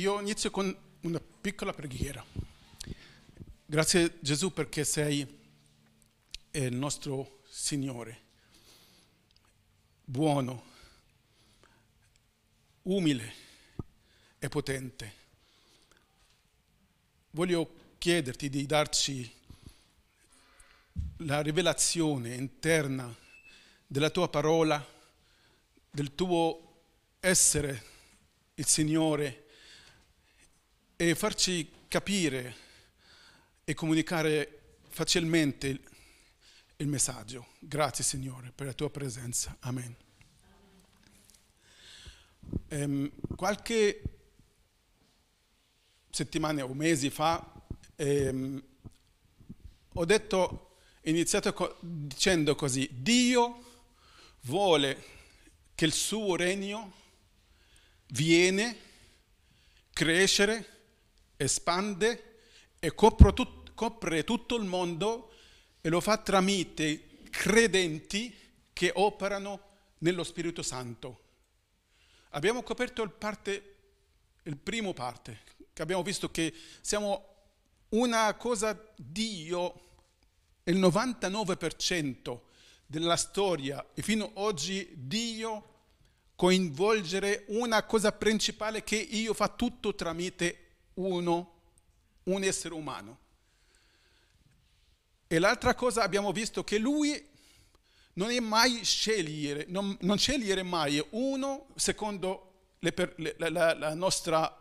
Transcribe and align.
io 0.00 0.18
inizio 0.18 0.50
con 0.50 0.74
una 1.02 1.20
piccola 1.20 1.74
preghiera. 1.74 2.24
Grazie 3.66 4.16
Gesù 4.20 4.50
perché 4.50 4.82
sei 4.82 5.38
il 6.52 6.74
nostro 6.74 7.42
Signore, 7.50 8.20
buono, 10.02 10.64
umile 12.84 13.34
e 14.38 14.48
potente. 14.48 15.14
Voglio 17.32 17.70
chiederti 17.98 18.48
di 18.48 18.64
darci 18.64 19.34
la 21.18 21.42
rivelazione 21.42 22.36
interna 22.36 23.14
della 23.86 24.08
tua 24.08 24.30
parola, 24.30 24.82
del 25.90 26.14
tuo 26.14 26.84
essere 27.20 27.84
il 28.54 28.66
Signore 28.66 29.44
e 31.02 31.14
farci 31.14 31.66
capire 31.88 32.54
e 33.64 33.72
comunicare 33.72 34.80
facilmente 34.90 35.80
il, 36.76 36.86
messaggio. 36.88 37.54
Grazie 37.58 38.04
Signore 38.04 38.52
per 38.54 38.66
la 38.66 38.74
tua 38.74 38.90
presenza. 38.90 39.56
Amen. 39.60 39.96
Um, 42.68 43.10
qualche 43.34 44.02
settimana 46.10 46.64
o 46.64 46.74
mesi 46.74 47.08
fa 47.08 47.50
um, 47.96 48.62
ho 49.94 50.04
detto, 50.04 50.76
iniziato 51.04 51.54
co- 51.54 51.78
dicendo 51.80 52.54
così, 52.54 52.86
Dio 52.92 53.64
vuole 54.42 55.02
che 55.74 55.86
il 55.86 55.94
suo 55.94 56.36
regno 56.36 56.92
viene, 58.08 58.76
crescere, 59.94 60.79
espande 61.40 62.40
e 62.78 62.94
copre, 62.94 63.32
tut- 63.32 63.72
copre 63.74 64.24
tutto 64.24 64.56
il 64.56 64.64
mondo 64.64 65.32
e 65.80 65.88
lo 65.88 66.00
fa 66.00 66.18
tramite 66.18 67.22
credenti 67.30 68.36
che 68.74 68.92
operano 68.94 69.68
nello 69.98 70.22
Spirito 70.22 70.62
Santo. 70.62 71.28
Abbiamo 72.30 72.62
coperto 72.62 73.02
il, 73.02 73.10
parte, 73.10 73.76
il 74.42 74.58
primo 74.58 74.92
parte, 74.92 75.40
che 75.72 75.80
abbiamo 75.80 76.02
visto 76.02 76.30
che 76.30 76.52
siamo 76.82 77.24
una 77.90 78.34
cosa 78.34 78.78
Dio, 78.96 79.88
il 80.64 80.78
99% 80.78 82.40
della 82.84 83.16
storia 83.16 83.86
e 83.94 84.02
fino 84.02 84.26
ad 84.26 84.30
oggi 84.34 84.92
Dio 84.94 85.68
coinvolgere 86.36 87.44
una 87.48 87.82
cosa 87.84 88.12
principale 88.12 88.84
che 88.84 88.96
io 88.96 89.32
fa 89.32 89.48
tutto 89.48 89.94
tramite 89.94 90.69
uno, 90.94 91.60
un 92.24 92.42
essere 92.42 92.74
umano. 92.74 93.18
E 95.26 95.38
l'altra 95.38 95.74
cosa 95.74 96.02
abbiamo 96.02 96.32
visto 96.32 96.64
che 96.64 96.78
lui 96.78 97.28
non 98.14 98.30
è 98.30 98.40
mai 98.40 98.84
scegliere, 98.84 99.66
non, 99.68 99.96
non 100.00 100.18
scegliere 100.18 100.62
mai 100.62 101.02
uno 101.10 101.68
secondo 101.76 102.74
le, 102.80 102.92
le, 103.16 103.34
la, 103.38 103.74
la, 103.74 103.94
nostra 103.94 104.52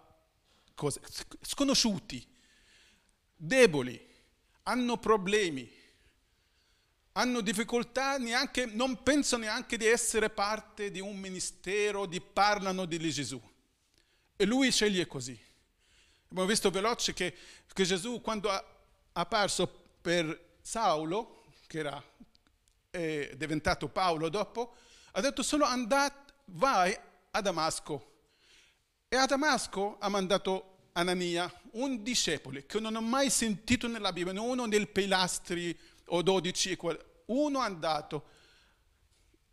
cosa, 0.76 1.02
sconosciuti, 1.42 2.26
deboli, 3.36 4.00
hanno 4.64 4.98
problemi, 4.98 5.70
hanno 7.14 7.42
difficoltà, 7.42 8.18
neanche, 8.18 8.66
non 8.66 9.02
pensano 9.02 9.44
neanche 9.44 9.78
di 9.78 9.86
essere 9.86 10.30
parte 10.30 10.92
di 10.92 11.00
un 11.00 11.18
ministero, 11.18 12.06
di 12.06 12.22
parlano 12.22 12.86
di 12.86 12.98
Gesù. 13.10 13.42
E 14.36 14.46
lui 14.46 14.72
sceglie 14.72 15.08
così. 15.08 15.38
Abbiamo 16.30 16.48
visto 16.48 16.70
veloce 16.70 17.14
che, 17.14 17.36
che 17.74 17.84
Gesù 17.84 18.22
quando 18.22 18.50
ha 18.50 18.64
apparso 19.14 19.68
per 20.00 20.58
Saulo, 20.62 21.44
che 21.68 21.80
era 21.80 22.04
è 22.90 23.34
diventato 23.36 23.88
Paolo 23.88 24.30
dopo, 24.30 24.76
ha 25.12 25.22
detto 25.22 25.44
solo 25.44 25.66
andate, 25.66 26.34
vai 26.46 26.98
a 27.32 27.42
Damasco. 27.42 28.08
E 29.08 29.16
a 29.16 29.26
Damasco 29.26 29.98
ha 30.00 30.10
mandato 30.10 30.90
Anania, 30.94 31.52
un 31.72 32.04
discepolo 32.04 32.62
che 32.66 32.80
non 32.80 32.96
ho 32.96 33.02
mai 33.02 33.30
sentito 33.30 33.88
nella 33.88 34.12
Bibbia, 34.12 34.40
uno 34.40 34.68
dei 34.68 34.88
pilastri 34.88 35.78
o 36.08 36.22
dodici, 36.22 36.78
uno 37.26 37.62
è 37.62 37.66
andato 37.66 38.38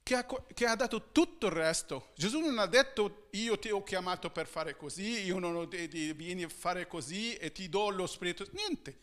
che 0.06 0.14
ha, 0.14 0.24
che 0.54 0.66
ha, 0.66 0.76
dato 0.76 1.10
tutto 1.10 1.46
il 1.46 1.52
resto. 1.52 2.12
Gesù 2.14 2.38
non 2.38 2.60
ha 2.60 2.66
detto 2.66 3.26
io 3.30 3.58
ti 3.58 3.70
ho 3.70 3.82
chiamato 3.82 4.30
per 4.30 4.46
fare 4.46 4.76
così, 4.76 5.24
io 5.24 5.40
non 5.40 5.56
ho 5.56 5.64
detto 5.64 5.96
vieni 6.14 6.44
a 6.44 6.48
fare 6.48 6.86
così 6.86 7.34
e 7.34 7.50
ti 7.50 7.68
do 7.68 7.90
lo 7.90 8.06
Spirito, 8.06 8.46
niente. 8.52 9.00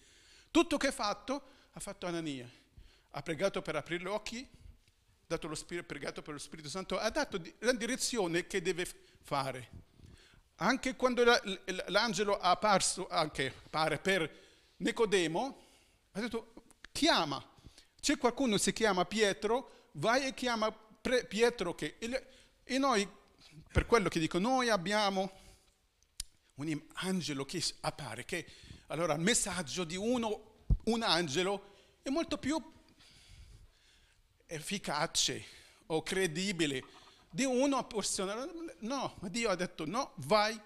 Tutto 0.50 0.78
che 0.78 0.88
ha 0.88 0.92
fatto 0.94 1.44
ha 1.74 1.80
fatto 1.82 2.06
Anania. 2.06 2.50
Ha 3.10 3.22
pregato 3.22 3.62
per 3.62 3.76
aprire 3.76 4.02
gli 4.02 4.08
occhi, 4.08 4.48
dato 5.28 5.48
lo 5.50 5.56
Spirito, 5.56 5.86
pregato 5.88 6.22
per 6.22 6.36
lo 6.36 6.40
Spirito 6.40 6.70
Santo, 6.70 6.98
ha 6.98 7.10
dato 7.10 7.38
la 7.60 7.74
direzione 7.74 8.48
che 8.48 8.62
deve 8.62 8.88
fare. 9.24 9.70
Anche 10.56 10.96
quando 10.96 11.26
l'angelo 11.88 12.40
ha 12.40 12.52
apparso, 12.52 13.10
anche 13.10 13.54
pare 13.70 14.00
per 14.00 14.40
Nicodemo, 14.78 15.64
ha 16.14 16.20
detto 16.22 16.54
chiama. 16.94 17.46
C'è 18.00 18.18
qualcuno 18.18 18.56
che 18.56 18.62
si 18.62 18.72
chiama 18.72 19.04
Pietro, 19.04 19.90
vai 19.94 20.28
e 20.28 20.34
chiama 20.34 20.74
Pietro 21.28 21.76
che... 21.76 21.98
E 22.64 22.78
noi, 22.78 23.08
per 23.72 23.86
quello 23.86 24.08
che 24.08 24.20
dico, 24.20 24.40
noi 24.40 24.70
abbiamo 24.70 25.32
un 26.56 26.82
angelo 26.94 27.44
che 27.44 27.62
appare, 27.82 28.24
che 28.24 28.48
allora 28.88 29.14
il 29.16 29.20
messaggio 29.20 29.84
di 29.84 29.98
uno, 29.98 30.66
un 30.86 31.02
angelo, 31.02 31.72
è 32.02 32.10
molto 32.10 32.38
più 32.38 32.62
efficace 34.46 35.46
o 35.88 36.04
credibile 36.04 36.84
di 37.30 37.44
una 37.44 37.84
persona. 37.84 38.48
No, 38.80 39.18
ma 39.20 39.28
Dio 39.28 39.50
ha 39.50 39.56
detto 39.56 39.86
no, 39.86 40.14
vai, 40.18 40.60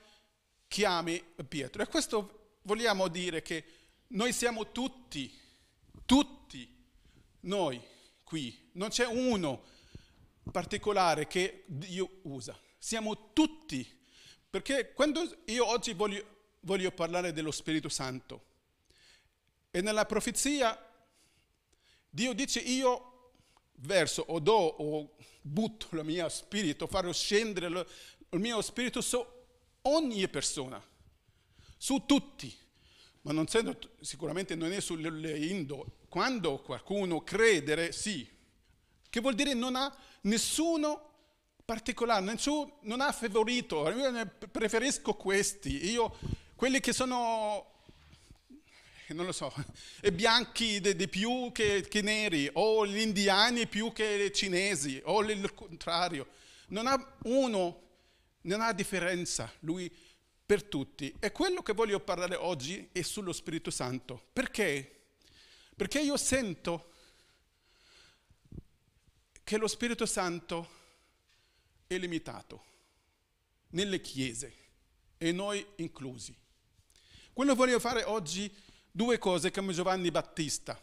chiami 0.68 1.24
Pietro. 1.48 1.82
E 1.82 1.88
questo 1.88 2.58
vogliamo 2.64 3.08
dire 3.08 3.42
che 3.42 3.66
noi 4.10 4.34
siamo 4.34 4.72
tutti, 4.72 5.36
tutti 6.06 6.76
noi 7.42 7.82
qui, 8.24 8.70
non 8.74 8.90
c'è 8.90 9.06
uno 9.06 9.64
particolare 10.52 11.28
che 11.28 11.64
Dio 11.68 12.20
usa. 12.24 12.58
Siamo 12.78 13.34
tutti, 13.34 13.86
perché 14.50 14.94
quando 14.94 15.42
io 15.46 15.66
oggi 15.66 15.94
voglio, 15.94 16.26
voglio 16.62 16.92
parlare 16.92 17.34
dello 17.34 17.52
Spirito 17.52 17.90
Santo, 17.90 18.46
e 19.72 19.82
nella 19.82 20.06
profezia 20.06 20.78
Dio 22.10 22.34
dice 22.34 22.60
io 22.60 23.32
verso 23.80 24.24
o 24.28 24.40
do 24.40 24.54
o 24.54 25.16
butto 25.42 25.96
il 25.96 26.04
mio 26.04 26.28
spirito, 26.30 26.88
farò 26.88 27.12
scendere 27.12 27.68
il, 27.68 28.40
mio 28.40 28.62
spirito 28.62 29.02
su 29.02 29.24
ogni 29.84 30.28
persona, 30.28 30.82
su 31.78 32.04
tutti, 32.06 32.56
ma 33.22 33.32
non 33.32 33.48
sendo, 33.48 33.78
sicuramente 34.02 34.56
non 34.56 34.72
è 34.72 34.80
sulle 34.80 35.38
Indo. 35.38 35.98
Quando 36.10 36.60
qualcuno 36.60 37.22
credere, 37.24 37.92
sì, 37.92 38.28
che 39.10 39.22
vuol 39.22 39.36
dire 39.36 39.54
non 39.54 39.76
ha 39.76 39.96
nessuno 40.28 41.06
particolare, 41.66 42.24
nessuno, 42.24 42.80
non 42.84 43.02
ha 43.02 43.12
favorito, 43.12 43.90
io 43.90 44.32
preferisco 44.50 45.14
questi, 45.14 45.90
io 45.92 46.16
quelli 46.56 46.80
che 46.80 46.94
sono, 46.94 47.82
non 49.08 49.26
lo 49.26 49.32
so, 49.32 49.54
bianchi 50.14 50.80
di, 50.80 51.08
più 51.08 51.52
che, 51.52 51.86
che, 51.90 52.02
neri, 52.02 52.50
o 52.54 52.86
gli 52.86 53.00
indiani 53.00 53.68
più 53.68 53.92
che 53.92 54.06
i 54.06 54.34
cinesi, 54.34 55.02
o 55.06 55.22
il 55.24 55.54
contrario. 55.54 56.28
Non 56.70 56.88
ha 56.88 57.16
uno, 57.24 57.82
non 58.42 58.62
ha 58.62 58.74
differenza, 58.74 59.52
lui 59.60 59.94
per 60.46 60.64
tutti. 60.64 61.14
E 61.20 61.32
quello 61.32 61.62
che 61.62 61.74
voglio 61.74 62.00
parlare 62.00 62.36
oggi 62.36 62.90
è 62.92 63.02
sullo 63.02 63.34
Spirito 63.34 63.72
Santo. 63.72 64.28
Perché? 64.32 65.04
Perché 65.76 66.00
io 66.00 66.18
sento 66.18 66.92
che 69.48 69.56
lo 69.56 69.70
Spirito 69.70 70.06
Santo 70.06 70.70
è 71.88 71.98
limitato 71.98 72.66
nelle 73.70 74.02
chiese 74.02 74.54
e 75.18 75.32
noi 75.32 75.66
inclusi. 75.78 76.36
Quello 77.32 77.56
voglio 77.56 77.80
fare 77.80 78.04
oggi 78.04 78.54
due 78.92 79.18
cose 79.18 79.50
come 79.50 79.72
Giovanni 79.72 80.12
Battista. 80.12 80.78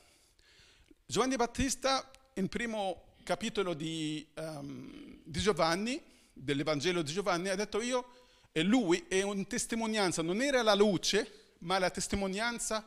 Giovanni 1.05 1.37
Battista, 1.37 2.11
nel 2.33 2.49
primo 2.49 3.17
capitolo 3.23 3.75
di, 3.75 4.27
um, 4.37 5.21
di 5.23 5.41
Giovanni, 5.41 6.03
dell'Evangelo 6.33 7.03
di 7.03 7.13
Giovanni, 7.13 7.51
ha 7.51 7.57
detto 7.57 7.83
io 7.83 8.49
e 8.51 8.63
lui 8.63 9.05
è 9.09 9.21
una 9.21 9.45
testimonianza, 9.45 10.23
non 10.23 10.41
era 10.41 10.63
la 10.63 10.75
luce, 10.75 11.57
ma 11.59 11.79
la 11.79 11.91
testimonianza 11.91 12.83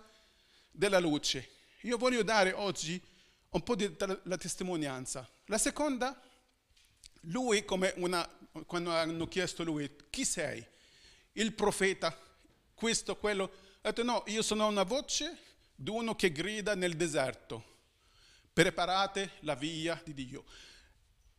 della 0.71 0.97
luce. 0.97 1.49
Io 1.81 1.97
voglio 1.97 2.23
dare 2.23 2.51
oggi 2.53 2.99
un 3.49 3.63
po' 3.63 3.75
di 3.75 3.95
la 3.97 4.37
testimonianza. 4.37 5.27
La 5.45 5.57
seconda, 5.57 6.19
lui 7.21 7.63
come 7.65 7.93
una, 7.97 8.27
quando 8.65 8.91
hanno 8.91 9.27
chiesto 9.27 9.63
lui, 9.63 9.89
chi 10.09 10.25
sei? 10.25 10.65
Il 11.33 11.53
profeta 11.53 12.15
questo, 12.73 13.15
quello. 13.17 13.51
Ha 13.81 13.89
detto 13.89 14.03
no, 14.03 14.23
io 14.27 14.41
sono 14.41 14.67
una 14.67 14.83
voce 14.83 15.37
di 15.75 15.89
uno 15.89 16.15
che 16.15 16.31
grida 16.31 16.75
nel 16.75 16.95
deserto. 16.95 17.75
Preparate 18.51 19.33
la 19.41 19.55
via 19.55 19.99
di 20.03 20.13
Dio. 20.13 20.43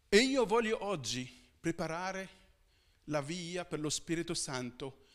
E 0.08 0.18
io 0.18 0.46
voglio 0.46 0.84
oggi 0.84 1.46
preparare 1.60 2.36
la 3.04 3.20
via 3.20 3.64
per 3.64 3.80
lo 3.80 3.90
Spirito 3.90 4.34
Santo 4.34 5.06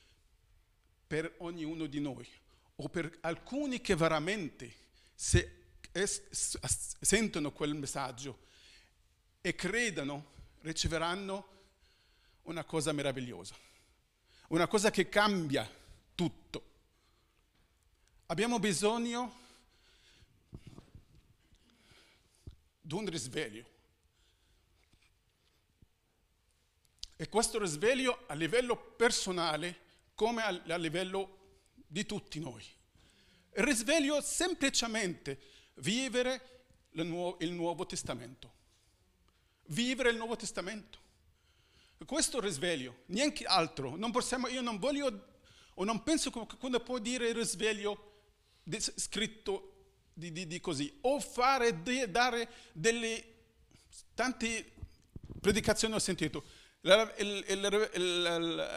per 1.08 1.36
ognuno 1.40 1.86
di 1.86 2.00
noi 2.00 2.28
o 2.76 2.90
per 2.90 3.18
alcuni 3.22 3.82
che 3.82 3.96
veramente 3.96 4.74
se, 5.14 5.63
es, 5.94 6.58
sentono 7.02 7.52
quel 7.52 7.76
messaggio 7.76 8.40
e 9.42 9.56
credono, 9.56 10.32
riceveranno 10.62 11.48
una 12.44 12.64
cosa 12.64 12.92
meravigliosa, 12.92 13.56
una 14.48 14.68
cosa 14.68 14.90
che 14.90 15.08
cambia 15.08 15.70
tutto. 16.16 16.72
Abbiamo 18.26 18.60
bisogno 18.60 19.42
di 22.82 22.94
un 22.94 23.06
risveglio. 23.08 23.72
E 27.16 27.30
questo 27.30 27.60
risveglio 27.60 28.24
a 28.28 28.34
livello 28.34 28.76
personale 28.76 29.80
come 30.16 30.44
a 30.44 30.78
livello 30.78 31.62
di 31.88 32.06
tutti 32.06 32.40
noi. 32.40 32.64
Il 33.56 33.64
risveglio 33.64 34.20
semplicemente 34.22 35.40
vivere 35.76 36.64
il 36.92 37.06
nuovo, 37.06 37.86
Testamento. 37.86 38.52
Vivere 39.68 40.10
il 40.10 40.18
Nuovo 40.18 40.36
Testamento. 40.36 41.00
Questo 42.06 42.42
risveglio, 42.42 43.04
niente 43.08 43.46
altro. 43.46 43.96
Non 43.96 44.12
possiamo, 44.12 44.48
io 44.48 44.62
non 44.62 44.78
voglio 44.78 45.32
o 45.76 45.84
non 45.84 46.04
penso 46.04 46.30
che 46.30 46.40
qualcuno 46.46 46.80
può 46.80 47.00
dire 47.00 47.30
il 47.30 47.36
risveglio 47.36 48.12
scritto 48.96 49.72
di, 50.14 50.32
di, 50.32 50.46
di 50.46 50.60
così, 50.60 50.96
o 51.02 51.20
fare, 51.20 51.82
de, 51.82 52.10
dare 52.10 52.48
delle 52.72 53.24
tante 54.14 54.72
predicazioni 55.40 55.94
ho 55.94 56.00
sentito. 56.00 56.44
Il, 56.82 57.46
il, 57.48 57.90
il, 57.94 58.70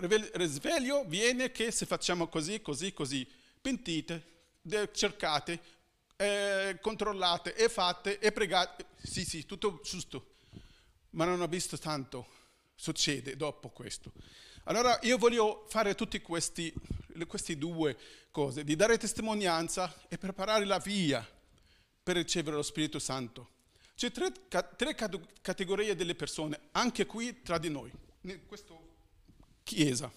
il 0.00 0.30
risveglio 0.34 1.04
viene 1.06 1.50
che 1.50 1.70
se 1.70 1.86
facciamo 1.86 2.28
così, 2.28 2.60
così, 2.60 2.92
così, 2.92 3.26
pentite, 3.60 4.32
cercate, 4.92 5.60
eh, 6.16 6.78
controllate 6.80 7.54
e 7.54 7.68
fate 7.68 8.18
e 8.18 8.32
pregate, 8.32 8.86
sì 9.02 9.24
sì, 9.24 9.46
tutto 9.46 9.80
giusto, 9.82 10.34
ma 11.10 11.24
non 11.24 11.40
ho 11.40 11.46
visto 11.46 11.78
tanto 11.78 12.26
succede 12.74 13.36
dopo 13.36 13.70
questo. 13.70 14.12
Allora 14.64 14.98
io 15.02 15.18
voglio 15.18 15.66
fare 15.68 15.94
tutte 15.94 16.22
queste 16.22 16.72
due 17.56 17.96
cose, 18.30 18.64
di 18.64 18.76
dare 18.76 18.96
testimonianza 18.96 19.92
e 20.08 20.18
preparare 20.18 20.64
la 20.64 20.78
via 20.78 21.26
per 22.02 22.16
ricevere 22.16 22.56
lo 22.56 22.62
Spirito 22.62 22.98
Santo. 22.98 23.50
C'è 23.94 24.10
tre, 24.10 24.32
tre 24.76 24.94
categorie 25.40 25.94
delle 25.94 26.14
persone, 26.14 26.68
anche 26.72 27.06
qui 27.06 27.42
tra 27.42 27.58
di 27.58 27.70
noi, 27.70 27.92
in 28.22 28.46
questa 28.46 28.74
chiesa. 29.62 30.10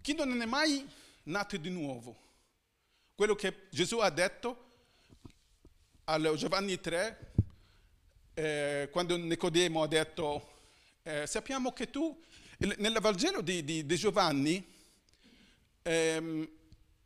Chi 0.00 0.14
non 0.14 0.40
è 0.40 0.44
mai 0.44 0.86
nato 1.24 1.56
di 1.56 1.70
nuovo, 1.70 2.16
quello 3.14 3.34
che 3.34 3.68
Gesù 3.70 3.98
ha 3.98 4.10
detto 4.10 4.65
a 6.08 6.34
Giovanni 6.36 6.78
3, 6.78 7.32
eh, 8.34 8.88
quando 8.92 9.16
Nicodemo 9.16 9.82
ha 9.82 9.88
detto, 9.88 10.52
eh, 11.02 11.26
sappiamo 11.26 11.72
che 11.72 11.90
tu, 11.90 12.22
nel 12.58 12.96
Vangelo 13.00 13.40
di, 13.40 13.64
di, 13.64 13.84
di 13.84 13.96
Giovanni, 13.96 14.64
ehm, 15.82 16.48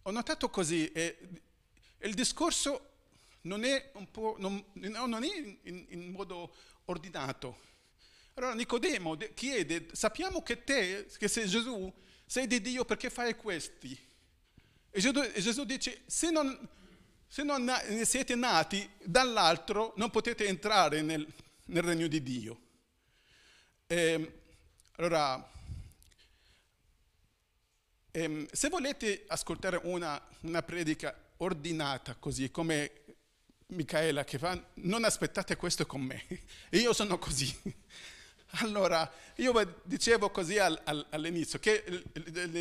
ho 0.02 0.11
notato 0.11 0.50
così, 0.50 0.93
eh, 0.93 1.17
il 2.00 2.12
discorso 2.12 2.88
non 3.43 3.64
è, 3.64 3.91
non, 4.37 4.62
non 4.75 5.25
è 5.25 5.35
in, 5.62 5.87
in, 5.88 6.11
modo 6.11 6.55
ordinato. 6.85 7.58
Allora 8.35 8.52
Nicodemo 8.52 9.17
chiede, 9.32 9.88
sappiamo 9.93 10.43
che 10.43 10.62
te, 10.62 11.06
che 11.19 11.29
sei 11.29 11.49
Gesù, 11.49 11.91
sei 12.26 12.47
di 12.47 12.61
Dio 12.61 12.85
perché 12.85 13.08
fai 13.08 13.35
questi? 13.35 13.99
E 14.91 15.00
Gesù, 15.00 15.20
e 15.20 15.41
Gesù 15.41 15.64
dice, 15.64 16.02
se 16.05 16.31
non, 16.31 16.69
se 17.32 17.44
non, 17.44 17.72
siete 18.02 18.34
nati 18.34 18.90
dall'altro 19.04 19.92
non 19.98 20.10
potete 20.10 20.48
entrare 20.48 21.00
nel, 21.00 21.24
nel 21.66 21.82
regno 21.84 22.08
di 22.08 22.24
Dio. 22.24 22.60
E, 23.86 23.96
ehm, 23.96 24.32
allora, 24.96 25.48
ehm, 28.10 28.48
se 28.50 28.68
volete 28.68 29.26
ascoltare 29.28 29.78
una, 29.84 30.20
una 30.40 30.60
predica 30.62 31.16
ordinata 31.36 32.16
così 32.16 32.50
come 32.50 33.04
Michaela 33.68 34.24
che 34.24 34.36
fa, 34.36 34.60
non 34.74 35.04
aspettate 35.04 35.54
questo 35.54 35.86
con 35.86 36.00
me, 36.00 36.26
io 36.70 36.92
sono 36.92 37.16
così. 37.18 37.56
Allora, 38.54 39.08
io 39.36 39.80
dicevo 39.84 40.30
così 40.30 40.58
al, 40.58 40.76
al, 40.82 41.06
all'inizio, 41.10 41.60
che 41.60 42.02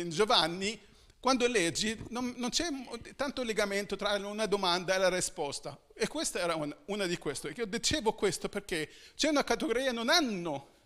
Giovanni, 0.06 0.80
quando 1.20 1.46
leggi, 1.46 2.02
non, 2.08 2.32
non, 2.38 2.48
c'è 2.48 2.66
tanto 3.14 3.42
legamento 3.42 3.94
tra 3.94 4.14
una 4.14 4.46
domanda 4.46 4.94
e 4.94 4.98
la 4.98 5.10
risposta. 5.10 5.78
E 5.92 6.08
questa 6.08 6.38
era 6.38 6.54
una, 6.54 6.74
una 6.86 7.04
di 7.04 7.18
queste. 7.18 7.52
Io 7.54 7.66
dicevo 7.66 8.14
questo 8.14 8.48
perché 8.48 8.90
c'è 9.14 9.28
una 9.28 9.44
categoria 9.44 9.84
che 9.84 9.92
non 9.92 10.08
hanno 10.08 10.78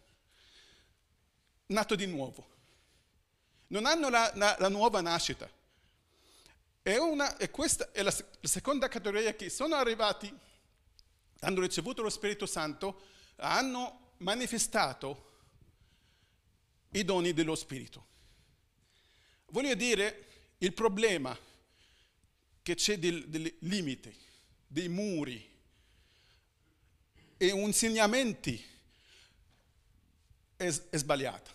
nato 1.66 1.94
di 1.94 2.06
nuovo, 2.06 2.46
non 3.68 3.86
hanno 3.86 4.08
la, 4.08 4.32
la, 4.34 4.56
la 4.58 4.68
nuova 4.68 5.00
nascita. 5.00 5.48
E, 6.82 6.98
una, 6.98 7.36
e 7.36 7.48
questa 7.50 7.92
è 7.92 8.02
la, 8.02 8.12
la, 8.40 8.48
seconda 8.48 8.88
categoria 8.88 9.34
che 9.36 9.48
sono 9.48 9.76
arrivati, 9.76 10.36
hanno 11.40 11.60
ricevuto 11.60 12.02
lo 12.02 12.10
Spirito 12.10 12.44
Santo, 12.44 13.02
hanno 13.36 14.14
manifestato 14.18 15.30
i 16.90 17.04
doni 17.04 17.32
dello 17.32 17.54
Spirito. 17.54 18.13
Voglio 19.54 19.76
dire, 19.76 20.24
il 20.58 20.72
problema 20.72 21.38
che 22.60 22.74
c'è 22.74 22.98
del, 22.98 23.28
del 23.28 23.54
limite, 23.60 24.12
dei 24.66 24.88
muri 24.88 25.48
e 27.36 27.46
insegnamenti 27.46 28.60
è, 30.56 30.64
è 30.64 30.96
sbagliato. 30.96 31.52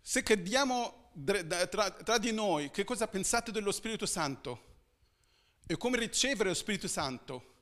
Se 0.00 0.24
chiediamo 0.24 1.12
tra, 1.70 1.92
tra 1.92 2.18
di 2.18 2.32
noi 2.32 2.72
che 2.72 2.82
cosa 2.82 3.06
pensate 3.06 3.52
dello 3.52 3.70
Spirito 3.70 4.04
Santo 4.04 4.72
e 5.68 5.76
come 5.76 5.96
ricevere 5.96 6.48
lo 6.48 6.56
Spirito 6.56 6.88
Santo 6.88 7.54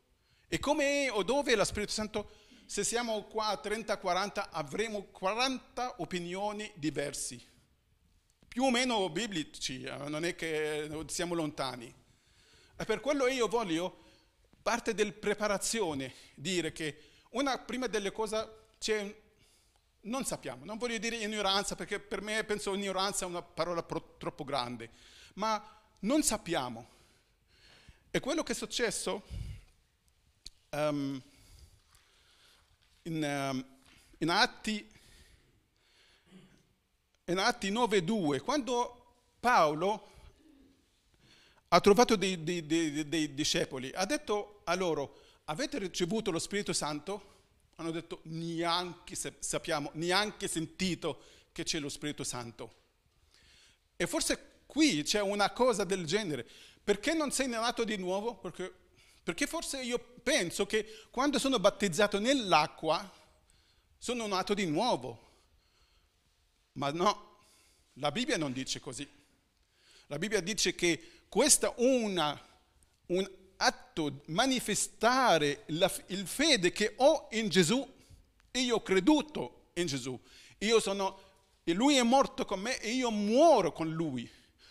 e 0.48 0.58
come 0.58 1.10
o 1.10 1.22
dove 1.22 1.52
è 1.52 1.56
lo 1.56 1.64
Spirito 1.64 1.92
Santo, 1.92 2.30
se 2.64 2.82
siamo 2.82 3.24
qua 3.24 3.48
a 3.48 3.60
30-40 3.62 4.48
avremo 4.52 5.02
40 5.02 5.96
opinioni 5.98 6.72
diverse, 6.76 7.51
più 8.52 8.64
o 8.64 8.70
meno 8.70 9.08
biblici, 9.08 9.82
eh, 9.82 9.96
non 10.08 10.26
è 10.26 10.34
che 10.34 10.90
siamo 11.06 11.32
lontani. 11.32 11.92
E 12.76 12.84
per 12.84 13.00
quello 13.00 13.26
io 13.26 13.48
voglio, 13.48 14.04
parte 14.60 14.92
della 14.92 15.10
preparazione, 15.12 16.12
dire 16.34 16.70
che 16.70 17.00
una 17.30 17.56
prima 17.56 17.86
delle 17.86 18.12
cose 18.12 18.66
c'è 18.78 19.20
non 20.02 20.26
sappiamo, 20.26 20.66
non 20.66 20.76
voglio 20.76 20.98
dire 20.98 21.16
ignoranza 21.16 21.76
perché 21.76 21.98
per 21.98 22.20
me 22.20 22.44
penso 22.44 22.74
ignoranza 22.74 23.24
è 23.24 23.28
una 23.28 23.40
parola 23.40 23.82
pro, 23.82 24.16
troppo 24.18 24.44
grande, 24.44 24.90
ma 25.34 25.80
non 26.00 26.22
sappiamo. 26.22 26.88
E 28.10 28.20
quello 28.20 28.42
che 28.42 28.52
è 28.52 28.54
successo 28.54 29.22
um, 30.72 31.22
in, 33.04 33.50
um, 33.50 33.64
in, 34.18 34.28
Atti, 34.28 34.91
in 37.26 37.38
Atti 37.38 37.70
9.2, 37.70 38.40
quando 38.42 39.14
Paolo 39.40 40.10
ha 41.68 41.80
trovato 41.80 42.16
dei, 42.16 42.42
dei, 42.42 42.66
dei, 42.66 43.08
dei 43.08 43.34
discepoli, 43.34 43.90
ha 43.94 44.04
detto 44.04 44.60
a 44.64 44.74
loro, 44.74 45.20
avete 45.44 45.78
ricevuto 45.78 46.30
lo 46.30 46.38
Spirito 46.38 46.72
Santo? 46.72 47.30
hanno 47.76 47.90
detto 47.90 48.20
neanche 48.24 49.16
sappiamo, 49.38 49.90
neanche 49.94 50.48
sentito 50.48 51.22
che 51.52 51.64
c'è 51.64 51.78
lo 51.78 51.88
Spirito 51.88 52.24
Santo. 52.24 52.80
E 53.96 54.06
forse 54.06 54.62
qui 54.66 55.02
c'è 55.02 55.20
una 55.20 55.50
cosa 55.50 55.84
del 55.84 56.06
genere. 56.06 56.46
Perché 56.82 57.12
non 57.12 57.30
sei 57.30 57.48
nato 57.48 57.84
di 57.84 57.96
nuovo? 57.96 58.36
Perché, 58.36 58.72
perché 59.22 59.46
forse 59.46 59.82
io 59.82 59.98
penso 60.22 60.66
che 60.66 61.06
quando 61.10 61.38
sono 61.38 61.58
battezzato 61.58 62.18
nell'acqua 62.18 63.10
sono 63.98 64.26
nato 64.26 64.54
di 64.54 64.66
nuovo. 64.66 65.30
Ma 66.74 66.90
no, 66.90 67.38
la 67.94 68.10
Bibbia 68.10 68.36
non 68.36 68.52
dice 68.52 68.80
così. 68.80 69.08
La 70.06 70.18
Bibbia 70.18 70.40
dice 70.40 70.74
che 70.74 71.22
questa 71.28 71.74
è 71.74 71.74
un 71.78 72.40
atto 73.56 74.22
manifestare 74.26 75.64
la, 75.68 75.90
il 76.08 76.26
fede 76.26 76.72
che 76.72 76.94
ho 76.96 77.28
in 77.32 77.48
Gesù. 77.48 77.86
Io 78.52 78.74
ho 78.74 78.82
creduto 78.82 79.70
in 79.74 79.86
Gesù. 79.86 80.18
Io 80.58 80.80
sono, 80.80 81.18
e 81.64 81.72
lui 81.72 81.96
è 81.96 82.02
morto 82.02 82.44
con 82.44 82.60
me 82.60 82.78
e 82.80 82.90
io 82.90 83.10
muoro 83.10 83.72
con 83.72 83.90
lui. 83.90 84.30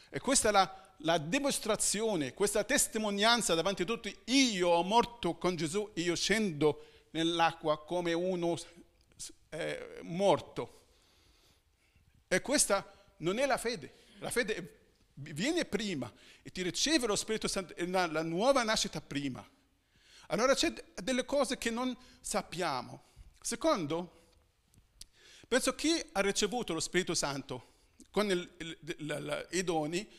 E 0.09 0.19
questa 0.19 0.49
è 0.49 0.51
la, 0.51 0.93
la 0.97 1.17
dimostrazione, 1.17 2.33
questa 2.33 2.63
testimonianza 2.63 3.55
davanti 3.55 3.83
a 3.83 3.85
tutti. 3.85 4.15
Io 4.25 4.69
ho 4.69 4.83
morto 4.83 5.35
con 5.35 5.55
Gesù, 5.55 5.89
io 5.95 6.15
scendo 6.15 6.85
nell'acqua 7.11 7.83
come 7.83 8.13
uno 8.13 8.57
eh, 9.49 9.99
morto. 10.03 10.80
E 12.33 12.41
questa 12.41 13.13
non 13.17 13.39
è 13.39 13.45
la 13.45 13.57
fede. 13.57 13.93
La 14.19 14.31
fede 14.31 14.83
viene 15.15 15.65
prima 15.65 16.09
e 16.41 16.49
ti 16.49 16.61
riceve 16.61 17.05
lo 17.05 17.17
Spirito 17.17 17.49
Santo, 17.49 17.73
la, 17.87 18.07
la 18.07 18.21
nuova 18.21 18.63
nascita 18.63 19.01
prima. 19.01 19.45
Allora 20.27 20.55
c'è 20.55 20.73
delle 21.03 21.25
cose 21.25 21.57
che 21.57 21.69
non 21.69 21.93
sappiamo. 22.21 23.03
Secondo, 23.41 24.29
penso 25.45 25.75
chi 25.75 26.01
ha 26.13 26.21
ricevuto 26.21 26.71
lo 26.71 26.79
Spirito 26.79 27.13
Santo 27.13 27.79
con 28.11 28.31
il, 28.31 28.49
il, 28.59 28.77
il, 28.81 29.47
i 29.51 29.63
doni, 29.65 30.09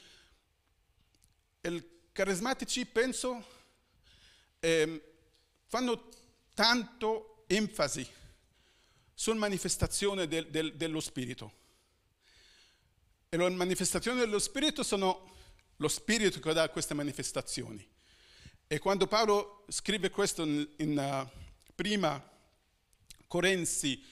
i 1.62 1.88
carismatici 2.12 2.84
penso 2.84 3.42
eh, 4.60 5.14
fanno 5.64 6.10
tanto 6.52 7.44
enfasi 7.46 8.06
sulla 9.14 9.38
manifestazione 9.38 10.28
del, 10.28 10.50
del, 10.50 10.76
dello 10.76 11.00
Spirito. 11.00 11.60
E 13.34 13.38
le 13.38 13.48
manifestazioni 13.48 14.18
dello 14.18 14.38
Spirito 14.38 14.82
sono 14.82 15.32
lo 15.76 15.88
Spirito 15.88 16.38
che 16.38 16.52
dà 16.52 16.68
queste 16.68 16.92
manifestazioni. 16.92 17.82
E 18.66 18.78
quando 18.78 19.06
Paolo 19.06 19.64
scrive 19.68 20.10
questo 20.10 20.42
in, 20.42 20.68
in 20.76 20.98
uh, 20.98 21.26
prima 21.74 22.22
Corinzi 23.26 24.04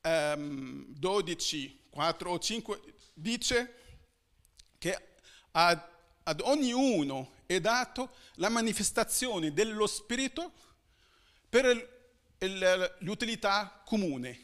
um, 0.00 0.86
12, 0.88 1.88
4 1.90 2.30
o 2.30 2.38
5, 2.38 2.80
dice 3.12 3.74
che 4.78 4.98
ad, 5.50 5.82
ad 6.22 6.40
ognuno 6.40 7.32
è 7.44 7.60
dato 7.60 8.14
la 8.36 8.48
manifestazione 8.48 9.52
dello 9.52 9.86
Spirito 9.86 10.52
per 11.50 11.66
il, 11.66 11.88
il, 12.38 12.96
l'utilità 13.00 13.82
comune. 13.84 14.40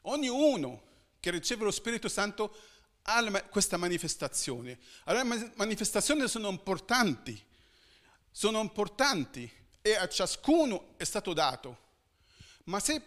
Ognuno 0.00 0.82
che 1.20 1.30
riceve 1.30 1.62
lo 1.62 1.70
Spirito 1.70 2.08
Santo 2.08 2.69
ha 3.02 3.42
questa 3.44 3.76
manifestazione. 3.76 4.78
Allora 5.04 5.34
le 5.34 5.52
manifestazioni 5.56 6.26
sono 6.28 6.48
importanti, 6.48 7.42
sono 8.30 8.60
importanti 8.60 9.50
e 9.80 9.94
a 9.94 10.08
ciascuno 10.08 10.94
è 10.96 11.04
stato 11.04 11.32
dato. 11.32 11.88
Ma 12.64 12.78
se 12.80 13.02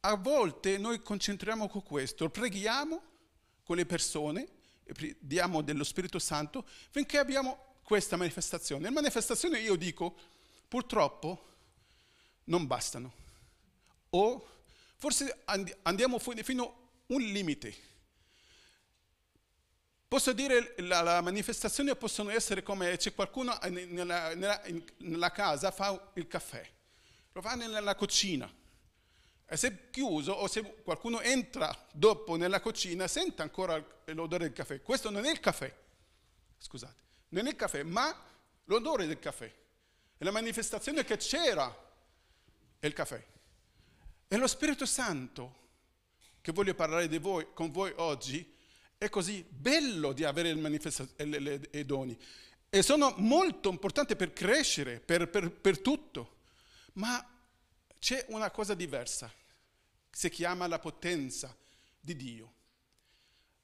a 0.00 0.14
volte 0.16 0.78
noi 0.78 1.02
concentriamo 1.02 1.68
con 1.68 1.82
questo, 1.82 2.28
preghiamo 2.30 3.02
con 3.64 3.76
le 3.76 3.86
persone, 3.86 4.48
diamo 5.18 5.62
dello 5.62 5.84
Spirito 5.84 6.18
Santo, 6.18 6.64
finché 6.90 7.18
abbiamo 7.18 7.74
questa 7.82 8.16
manifestazione. 8.16 8.84
Le 8.84 8.90
manifestazioni, 8.90 9.58
io 9.60 9.76
dico, 9.76 10.16
purtroppo 10.68 11.54
non 12.44 12.66
bastano. 12.66 13.12
O 14.10 14.48
forse 14.96 15.42
andiamo 15.82 16.18
fino 16.18 16.64
a 16.64 16.72
un 17.06 17.20
limite. 17.20 17.94
Posso 20.08 20.32
dire 20.32 20.74
che 20.74 20.82
la 20.82 21.20
manifestazione 21.20 21.96
possono 21.96 22.30
essere 22.30 22.62
come 22.62 22.96
c'è 22.96 23.12
qualcuno 23.12 23.58
nella, 23.68 24.34
nella, 24.34 24.62
nella 24.98 25.32
casa 25.32 25.72
fa 25.72 26.10
il 26.14 26.28
caffè, 26.28 26.64
lo 27.32 27.42
fa 27.42 27.54
nella 27.56 27.94
cucina. 27.96 28.52
E 29.48 29.56
se 29.56 29.90
chiuso 29.90 30.32
o 30.32 30.46
se 30.46 30.82
qualcuno 30.82 31.20
entra 31.20 31.76
dopo 31.92 32.36
nella 32.36 32.60
cucina 32.60 33.08
sente 33.08 33.42
ancora 33.42 33.84
l'odore 34.06 34.44
del 34.44 34.52
caffè. 34.52 34.80
Questo 34.80 35.10
non 35.10 35.24
è 35.24 35.30
il 35.30 35.40
caffè, 35.40 35.72
scusate, 36.58 37.02
non 37.30 37.46
è 37.46 37.50
il 37.50 37.56
caffè, 37.56 37.82
ma 37.82 38.16
l'odore 38.64 39.06
del 39.06 39.18
caffè. 39.18 39.52
È 40.18 40.24
la 40.24 40.30
manifestazione 40.30 41.04
che 41.04 41.16
c'era 41.16 41.84
il 42.80 42.92
caffè. 42.92 43.24
E 44.28 44.36
lo 44.36 44.46
Spirito 44.46 44.86
Santo, 44.86 45.64
che 46.40 46.52
voglio 46.52 46.74
parlare 46.74 47.08
di 47.08 47.18
voi, 47.18 47.52
con 47.52 47.70
voi 47.70 47.92
oggi, 47.96 48.55
è 48.98 49.08
così 49.08 49.44
bello 49.48 50.12
di 50.12 50.24
avere 50.24 50.50
i 50.50 51.84
doni 51.84 52.18
e 52.68 52.82
sono 52.82 53.14
molto 53.18 53.70
importanti 53.70 54.16
per 54.16 54.32
crescere, 54.32 55.00
per, 55.00 55.28
per, 55.28 55.50
per 55.50 55.78
tutto, 55.80 56.36
ma 56.94 57.24
c'è 57.98 58.24
una 58.28 58.50
cosa 58.50 58.74
diversa, 58.74 59.32
si 60.10 60.28
chiama 60.30 60.66
la 60.66 60.78
potenza 60.78 61.56
di 62.00 62.16
Dio. 62.16 62.54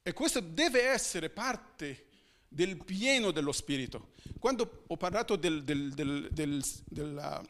E 0.02 0.12
questo 0.12 0.40
deve 0.40 0.88
essere 0.88 1.30
parte 1.30 2.06
del 2.48 2.82
pieno 2.84 3.30
dello 3.30 3.52
Spirito. 3.52 4.12
Quando 4.38 4.84
ho 4.86 4.96
parlato 4.96 5.36
del, 5.36 5.62
del, 5.62 5.92
del, 5.92 6.64
della, 6.86 7.44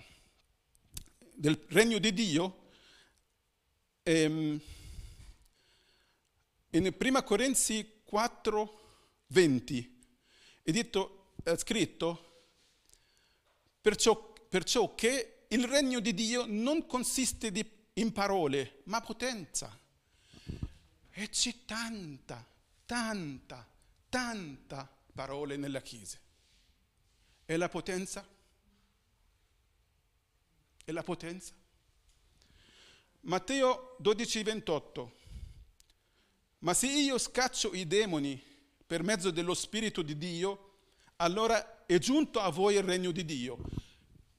del 1.35 1.65
regno 1.69 1.99
di 1.99 2.12
Dio, 2.12 2.69
ehm, 4.03 4.61
in 6.75 6.95
1 6.99 7.23
Corinzi 7.25 8.00
4, 8.05 8.81
20 9.29 10.00
è, 10.62 10.71
detto, 10.71 11.33
è 11.43 11.57
scritto, 11.57 12.45
perciò, 13.81 14.33
perciò, 14.49 14.95
che 14.95 15.47
il 15.49 15.67
regno 15.67 16.00
di 16.00 16.14
Dio 16.14 16.45
non 16.47 16.87
consiste 16.87 17.50
di, 17.50 17.69
in 17.95 18.12
parole, 18.12 18.83
ma 18.85 19.00
potenza. 19.00 19.79
E 21.11 21.29
c'è 21.29 21.64
tanta, 21.67 22.47
tanta, 22.87 23.69
tanta 24.09 24.88
parole 25.12 25.57
nella 25.57 25.83
Chiesa. 25.83 26.19
E 27.45 27.57
la 27.57 27.69
potenza? 27.69 28.26
E 30.85 30.93
la 30.93 31.02
potenza? 31.02 31.52
Matteo 33.23 33.97
12, 33.99 34.43
28. 34.43 35.21
Ma 36.62 36.75
se 36.75 36.87
io 36.87 37.19
scaccio 37.19 37.75
i 37.75 37.88
demoni 37.88 38.40
per 38.87 39.02
mezzo 39.02 39.33
dello 39.33 39.52
Spirito 39.52 40.00
di 40.00 40.16
Dio, 40.16 40.75
allora 41.16 41.85
è 41.87 41.99
giunto 41.99 42.38
a 42.38 42.50
voi 42.50 42.76
il 42.76 42.85
regno 42.85 43.11
di 43.11 43.25
Dio. 43.25 43.59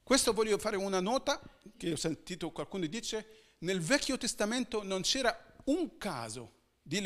Questo 0.01 0.31
voglio 0.31 0.57
fare 0.57 0.77
una 0.77 1.01
nota, 1.01 1.41
che 1.75 1.91
ho 1.91 1.97
sentito 1.97 2.51
qualcuno 2.51 2.85
dice, 2.85 3.55
nel 3.59 3.81
Vecchio 3.81 4.17
Testamento 4.17 4.83
non 4.83 5.01
c'era 5.01 5.37
un 5.65 5.97
caso 5.97 6.51
di 6.81 7.01